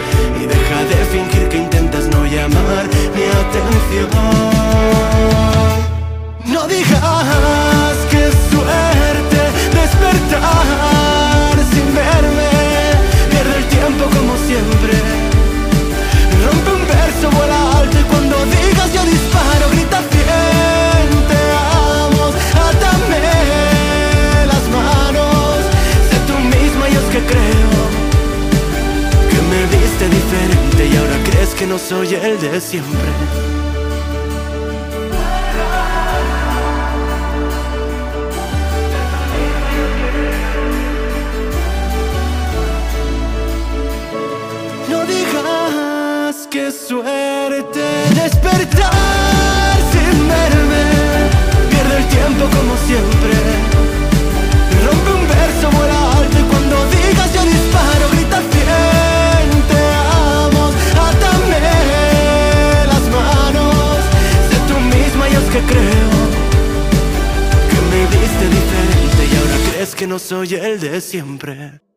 [0.41, 2.85] Y deja de fingir que intentas no llamar
[3.15, 4.09] mi atención.
[6.45, 8.98] No digas que suerte
[9.99, 12.49] despertar sin verme.
[13.29, 14.93] Pierde el tiempo como siempre.
[16.45, 21.07] Rompe un verso, vuela alto y cuando digas yo disparo, grita cien.
[21.29, 21.41] Te
[22.01, 22.33] amo,
[22.67, 23.25] átame
[24.51, 25.57] las manos.
[26.09, 27.71] Sé tú misma y es que creo
[29.29, 33.58] que me viste diferente y ahora crees que no soy el de siempre.
[48.51, 50.85] Despertar sin verme.
[51.69, 53.33] Pierde el tiempo como siempre.
[54.85, 59.47] Rompe un verso, vuela alto y cuando digas yo disparo, grita cien.
[59.69, 59.81] Te
[60.41, 60.71] amo,
[61.07, 61.59] átame
[62.87, 63.97] las manos.
[64.49, 66.11] Sé tú misma y es que creo
[67.69, 71.88] que me viste diferente y ahora crees que no soy el de siempre.